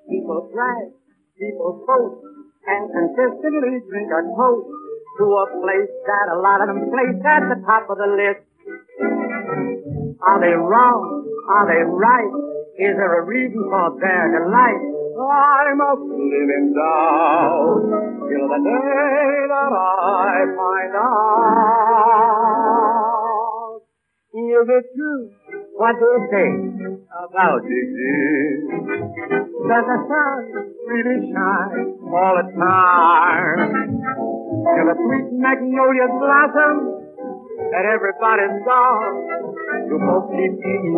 [0.09, 0.93] People brag,
[1.37, 2.21] people boast,
[2.69, 4.69] and consistently drink a toast
[5.19, 8.45] to a place that a lot of them place at the top of the list.
[10.21, 11.25] Are they wrong?
[11.49, 12.33] Are they right?
[12.77, 15.00] Is there a reason for their delight?
[15.21, 17.85] I must live in doubt
[18.25, 22.31] till the day that I find out.
[24.31, 25.31] Is it true
[25.77, 26.51] what they say
[27.11, 28.65] about disease?
[29.69, 30.41] Does the sun
[30.89, 33.61] really shine all the time?
[34.61, 36.77] Till the sweet magnolia blossom
[37.73, 39.17] that everybody's gone.
[39.89, 40.97] You folks keep eating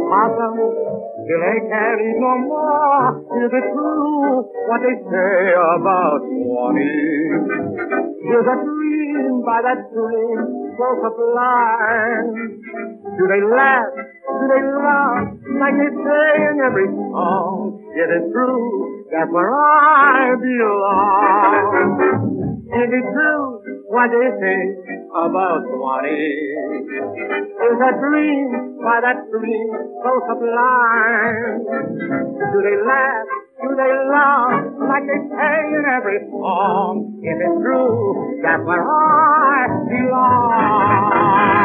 [1.26, 3.08] till they can't no more.
[3.42, 8.02] Is it true what they say about Swanee?
[8.22, 10.40] Is a dream by that stream
[10.78, 12.30] so sublime?
[13.18, 13.92] Do they laugh?
[14.26, 15.26] Do they laugh
[15.62, 17.76] like they say in every song?
[17.92, 21.74] Is it true that's where I belong?
[22.72, 23.44] Is it true
[23.92, 24.60] what they say
[25.12, 26.82] about Swanee?
[27.62, 29.70] Is a dream by that stream
[30.02, 31.62] so sublime?
[31.62, 33.26] Do they laugh?
[33.62, 34.58] Do they laugh
[34.90, 37.22] like they say in every song?
[37.22, 41.62] If it's true, that's where I belong.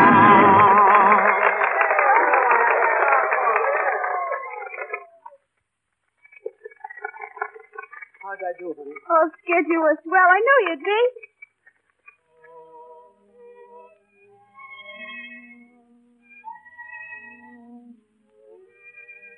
[8.22, 8.94] How'd I do, honey?
[9.10, 10.30] Oh, Skid, you were swell.
[10.30, 11.02] I knew you'd be.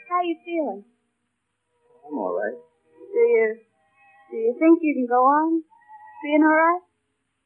[0.09, 0.81] How you feeling?
[2.01, 2.57] I'm all right.
[2.57, 3.61] Do you,
[4.33, 5.61] do you think you can go on
[6.25, 6.81] being all right?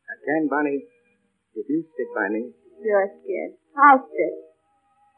[0.08, 0.88] I can, Bonnie.
[1.60, 2.56] If you stick by me.
[2.80, 3.60] Sure, Skid.
[3.76, 4.36] I'll stick.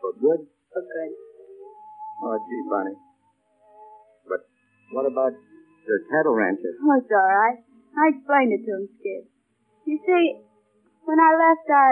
[0.01, 0.41] For good?
[0.73, 1.11] For good.
[2.25, 2.97] Oh, gee, Bonnie.
[4.25, 4.41] But
[4.97, 5.37] what about
[5.85, 6.73] the cattle rancher?
[6.81, 7.61] Oh, it's all right.
[7.93, 9.23] I explained it to him, Skid.
[9.85, 10.41] You see,
[11.05, 11.89] when I left, I,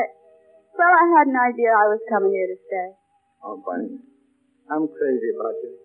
[0.74, 2.90] well, I had an idea I was coming here to stay.
[3.46, 4.02] Oh, Bonnie.
[4.72, 5.76] I'm crazy about you.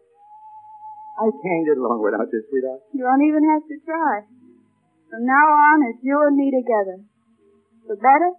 [1.18, 2.80] I can't get along without you, sweetheart.
[2.94, 4.22] You don't even have to try.
[5.10, 7.02] From now on, it's you and me together.
[7.86, 8.32] For better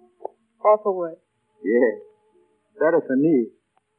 [0.62, 1.20] or for worse.
[1.64, 2.00] Yeah.
[2.80, 3.48] Better for me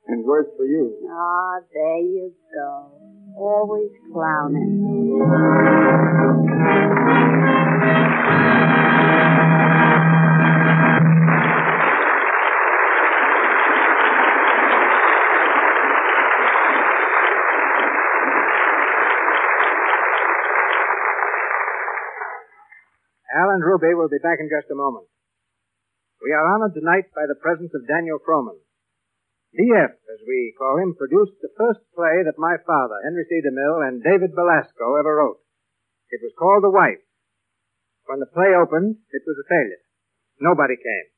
[0.06, 0.96] and worse for you.
[1.12, 2.90] Ah, there you go.
[3.36, 4.80] Always clowning.
[23.70, 25.06] Ruby will be back in just a moment.
[26.18, 28.58] We are honored tonight by the presence of Daniel Frohman.
[29.54, 33.38] DF, as we call him, produced the first play that my father, Henry C.
[33.38, 35.38] DeMille, and David Belasco ever wrote.
[36.10, 36.98] It was called The Wife.
[38.10, 39.86] When the play opened, it was a failure.
[40.42, 41.08] Nobody came.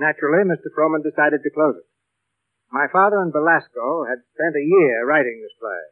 [0.00, 0.72] Naturally, Mr.
[0.72, 1.88] Frohman decided to close it.
[2.72, 5.84] My father and Belasco had spent a year writing this play.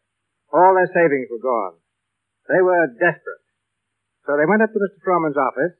[0.56, 1.84] All their savings were gone.
[2.48, 3.44] They were desperate.
[4.26, 4.98] So they went up to Mr.
[5.06, 5.78] Frohman's office.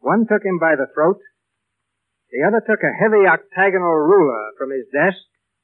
[0.00, 1.20] One took him by the throat.
[2.32, 5.20] The other took a heavy octagonal ruler from his desk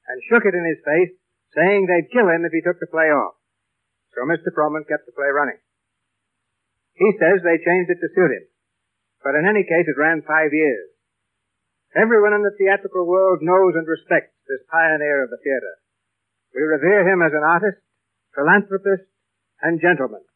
[0.07, 1.17] and shook it in his face,
[1.57, 3.41] saying they'd kill him if he took the play off.
[4.13, 4.53] So Mr.
[4.53, 5.57] Frohman kept the play running.
[6.93, 8.45] He says they changed it to suit him.
[9.25, 10.93] But in any case, it ran five years.
[11.97, 15.75] Everyone in the theatrical world knows and respects this pioneer of the theater.
[16.53, 17.81] We revere him as an artist,
[18.37, 19.09] philanthropist,
[19.65, 20.28] and gentleman.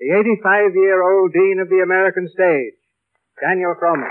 [0.00, 2.74] The 85-year-old dean of the American stage,
[3.40, 4.10] Daniel Frohman.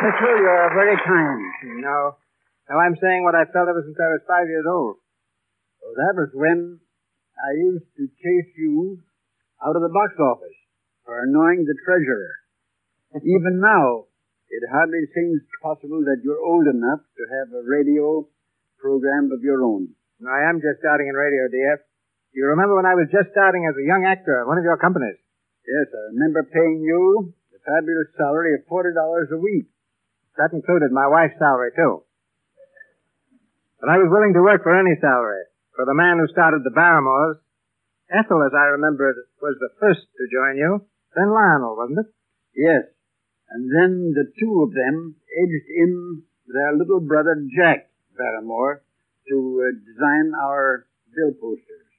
[0.00, 1.84] Mitchell, you're very kind.
[1.84, 2.16] No.
[2.70, 4.96] No, I'm saying what I felt ever since I was five years old.
[5.84, 6.80] Well, that was when
[7.36, 9.04] I used to chase you
[9.60, 10.63] out of the box office
[11.04, 12.40] for annoying the treasurer.
[13.22, 14.08] Even now,
[14.50, 18.26] it hardly seems possible that you're old enough to have a radio
[18.80, 19.94] program of your own.
[20.24, 21.84] I am just starting in radio, DF.
[22.32, 24.80] You remember when I was just starting as a young actor at one of your
[24.80, 25.20] companies?
[25.68, 28.96] Yes, I remember paying you the fabulous salary of $40
[29.30, 29.68] a week.
[30.36, 32.02] That included my wife's salary, too.
[33.80, 35.44] But I was willing to work for any salary.
[35.76, 37.38] For the man who started the Barrymores,
[38.10, 40.86] Ethel, as I remember it, was the first to join you.
[41.14, 42.10] Then Lionel, wasn't it?
[42.58, 42.90] Yes.
[43.50, 48.82] And then the two of them edged in their little brother Jack Barrymore
[49.30, 51.90] to uh, design our bill posters.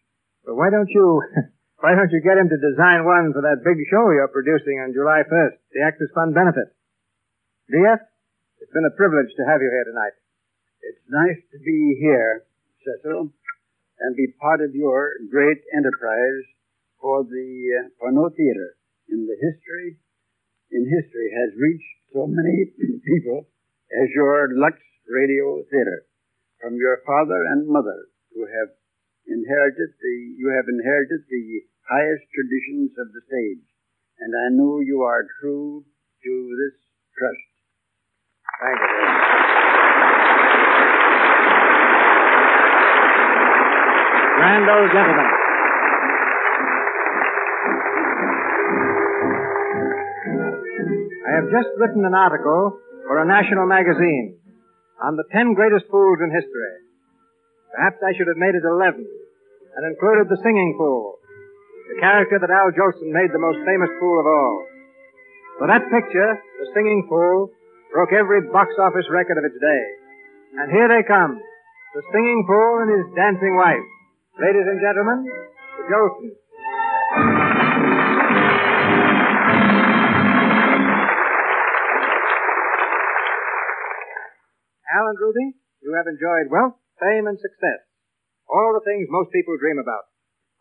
[0.43, 1.24] But why don't you,
[1.82, 4.91] why don't you get him to design one for that big show you're producing on
[4.91, 6.76] July 1st, the Actors Fund benefit?
[7.72, 8.01] DF,
[8.61, 10.13] it's been a privilege to have you here tonight.
[10.86, 12.45] It's nice to be here,
[12.84, 16.45] Cecil, and be part of your great enterprise
[17.01, 17.47] for the
[17.80, 18.78] uh, for no theater
[19.10, 19.97] in the history
[20.72, 22.72] in history has reached so many
[23.10, 23.47] people
[23.93, 24.78] as your Lux
[25.08, 26.06] Radio Theater
[26.62, 28.74] from your father and mother who have
[29.28, 31.45] inherited the you have inherited the
[31.86, 33.66] highest traditions of the stage
[34.20, 35.84] and I know you are true
[36.24, 36.78] to this
[37.18, 37.38] trust.
[38.62, 38.88] Thank you.
[44.36, 45.44] Very Grand old.
[51.26, 52.78] I have just written an article
[53.09, 54.38] for a national magazine
[55.01, 56.73] on the ten greatest fools in history.
[57.73, 61.17] Perhaps I should have made it eleven and included the singing fool,
[61.89, 64.55] the character that Al Jolson made the most famous fool of all.
[65.57, 67.51] For that picture, the singing fool,
[67.91, 69.84] broke every box office record of its day.
[70.61, 71.41] And here they come,
[71.97, 73.84] the singing fool and his dancing wife.
[74.39, 76.38] Ladies and gentlemen, the Jolsons.
[85.06, 85.53] Al and Ruby,
[85.86, 87.86] you have enjoyed wealth, fame, and success.
[88.49, 90.10] All the things most people dream about.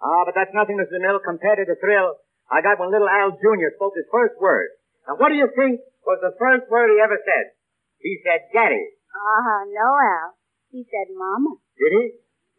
[0.05, 1.01] Ah, but that's nothing, Mr.
[1.01, 2.21] Mill, compared to the thrill
[2.53, 3.73] I got when little Al Jr.
[3.73, 4.69] spoke his first word.
[5.09, 7.57] Now, what do you think was the first word he ever said?
[8.05, 8.85] He said, Daddy.
[9.17, 10.37] Ah, no, Al.
[10.69, 11.57] He said Mama.
[11.81, 12.05] Did he?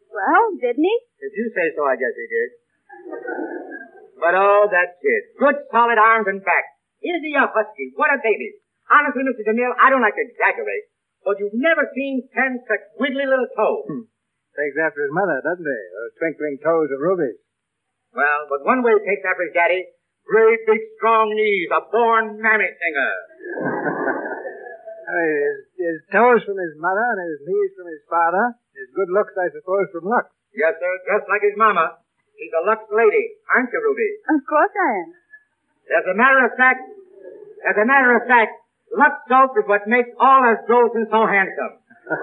[0.09, 0.97] Well, didn't he?
[1.21, 2.49] If you say so, I guess he did.
[4.17, 5.37] But oh, that kid.
[5.37, 6.65] Good solid arms and back.
[7.05, 7.93] Is he a husky?
[7.93, 8.57] What a baby.
[8.89, 9.45] Honestly, Mr.
[9.45, 10.85] DeMille, I don't like to exaggerate,
[11.25, 13.89] but you've never seen ten such wiggly little toes.
[13.89, 14.05] Hmm.
[14.55, 15.81] Takes after his mother, doesn't he?
[15.91, 17.41] Those twinkling toes of rubies.
[18.15, 19.83] Well, but one way he takes after his daddy,
[20.23, 23.13] great big strong knees, a born mammy singer.
[25.05, 28.55] I mean, his, his toes from his mother and his knees from his father.
[28.73, 30.31] His good looks, I suppose, from luck.
[30.55, 31.99] Yes, sir, just like his mama.
[32.35, 34.09] She's a Lux lady, aren't you, Ruby?
[34.27, 35.09] Of course I am.
[35.99, 36.83] As a matter of fact,
[37.63, 41.81] as a matter of fact, Lux soap is what makes all us Jolson so handsome.
[42.05, 42.15] Uh,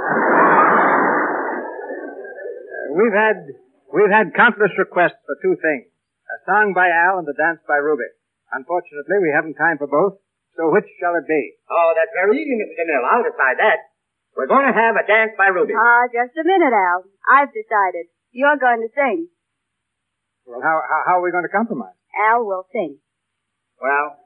[2.95, 3.37] we've had
[3.91, 5.91] we've had countless requests for two things:
[6.31, 8.07] a song by Al and a dance by Ruby.
[8.53, 10.21] Unfortunately, we haven't time for both.
[10.57, 11.57] So which shall it be?
[11.73, 12.85] Oh, that's very easy, Mr.
[12.85, 13.09] DeMille.
[13.09, 13.89] I'll decide that.
[14.37, 15.73] We're going to have a dance by Ruby.
[15.73, 17.05] Ah, just a minute, Al.
[17.29, 18.13] I've decided.
[18.33, 19.29] You're going to sing.
[20.45, 21.97] Well, how how, how are we going to compromise?
[22.13, 23.01] Al will sing.
[23.81, 24.17] Well,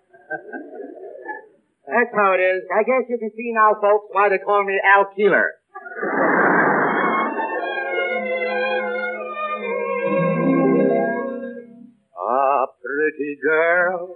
[1.86, 2.62] that's how it is.
[2.74, 5.54] I guess you can see now, folks, why they call me Al Keeler.
[12.18, 14.10] A pretty girl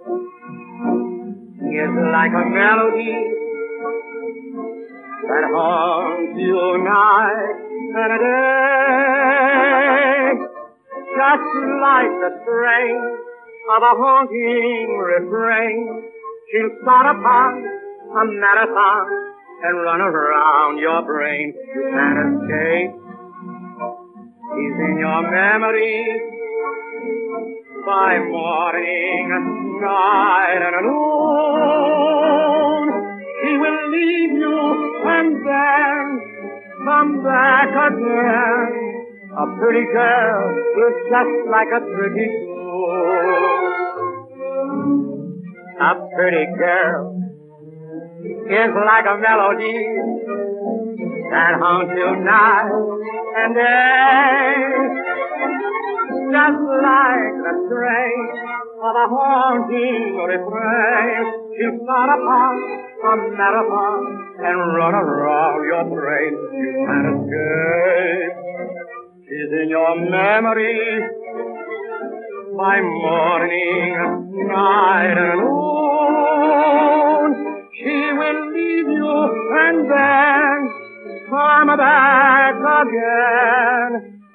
[1.71, 3.15] is like a melody
[5.27, 7.55] that haunts you night
[7.95, 8.81] and day.
[11.11, 12.99] Just like the strain
[13.71, 16.10] of a haunting refrain,
[16.51, 19.07] she'll start upon a marathon
[19.63, 21.53] and run around your brain.
[21.55, 22.91] You can't escape.
[24.51, 26.19] He's in your memory
[27.85, 29.31] by morning,
[29.81, 32.11] night, and noon.
[33.47, 34.59] He will leave you
[35.07, 36.03] and then
[36.83, 38.69] come back again.
[39.31, 43.60] A pretty girl is just like a pretty fool.
[45.81, 47.17] A pretty girl
[48.21, 49.81] is like a melody
[51.33, 52.69] that haunts you night
[53.41, 54.61] and day.
[56.29, 58.21] Just like the strain
[58.77, 61.25] of a haunting refrain,
[61.57, 62.53] she'll start upon
[63.01, 64.01] a marathon
[64.37, 66.33] and run around your brain.
[66.61, 68.37] You can't escape.
[69.25, 71.20] She's in your memory
[72.57, 73.95] by morning,
[74.47, 77.29] night, and noon.
[77.77, 79.11] She will leave you
[79.61, 80.57] and then
[81.29, 83.91] come back again.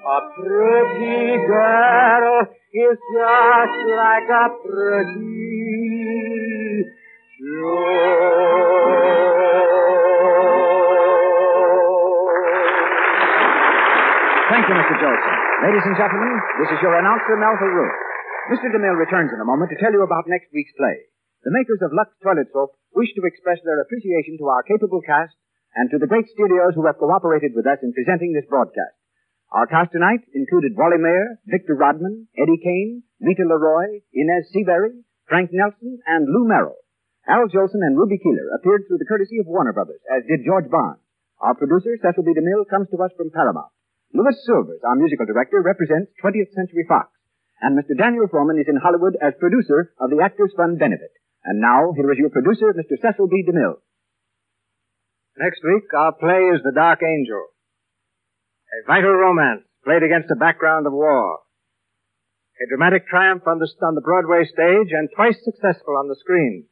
[0.06, 5.46] A pretty girl is just like a pretty
[14.48, 14.94] Thank you, Mr.
[15.02, 15.36] Jolson.
[15.64, 18.05] Ladies and gentlemen, this is your announcer, Melville Root.
[18.46, 18.70] Mr.
[18.70, 21.10] DeMille returns in a moment to tell you about next week's play.
[21.42, 25.34] The makers of Lux Toilet Soap wish to express their appreciation to our capable cast
[25.74, 28.94] and to the great studios who have cooperated with us in presenting this broadcast.
[29.50, 34.94] Our cast tonight included Wally Mayer, Victor Rodman, Eddie Kane, Rita Leroy, Inez Seabury,
[35.26, 36.78] Frank Nelson, and Lou Merrill.
[37.26, 40.70] Al Jolson and Ruby Keeler appeared through the courtesy of Warner Brothers, as did George
[40.70, 41.02] Barnes.
[41.42, 42.30] Our producer, Cecil B.
[42.30, 43.74] DeMille, comes to us from Paramount.
[44.14, 47.10] Louis Silvers, our musical director, represents 20th Century Fox.
[47.60, 47.96] And Mr.
[47.96, 51.12] Daniel Froman is in Hollywood as producer of the Actors Fund Benefit.
[51.44, 53.00] And now, here is your producer, Mr.
[53.00, 53.44] Cecil B.
[53.46, 53.80] DeMille.
[55.38, 57.44] Next week, our play is The Dark Angel.
[58.72, 61.40] A vital romance played against a background of war.
[62.58, 66.66] A dramatic triumph on the, on the Broadway stage and twice successful on the screen.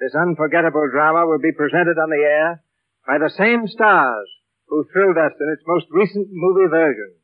[0.00, 2.62] This unforgettable drama will be presented on the air
[3.06, 4.28] by the same stars
[4.68, 7.14] who thrilled us in its most recent movie version,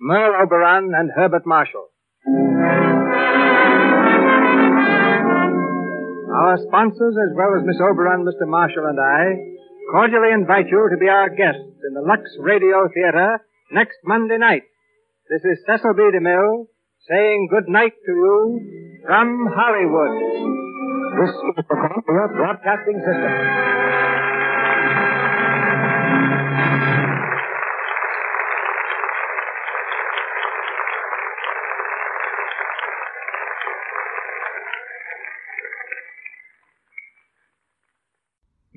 [0.00, 1.91] Merle Oberon and Herbert Marshall.
[2.24, 2.38] Our
[6.68, 8.46] sponsors, as well as Miss Oberon, Mr.
[8.46, 9.34] Marshall, and I,
[9.90, 13.40] cordially invite you to be our guests in the Lux Radio Theater
[13.72, 14.62] next Monday night.
[15.28, 16.02] This is Cecil B.
[16.14, 16.68] DeMille
[17.10, 20.14] saying good night to you from Hollywood.
[21.18, 23.32] This is the Columbia Broadcasting System.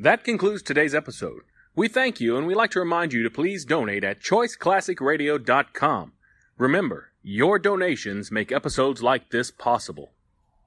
[0.05, 1.41] That concludes today's episode.
[1.75, 6.11] We thank you and we'd like to remind you to please donate at choiceclassicradio.com.
[6.59, 10.11] Remember, your donations make episodes like this possible.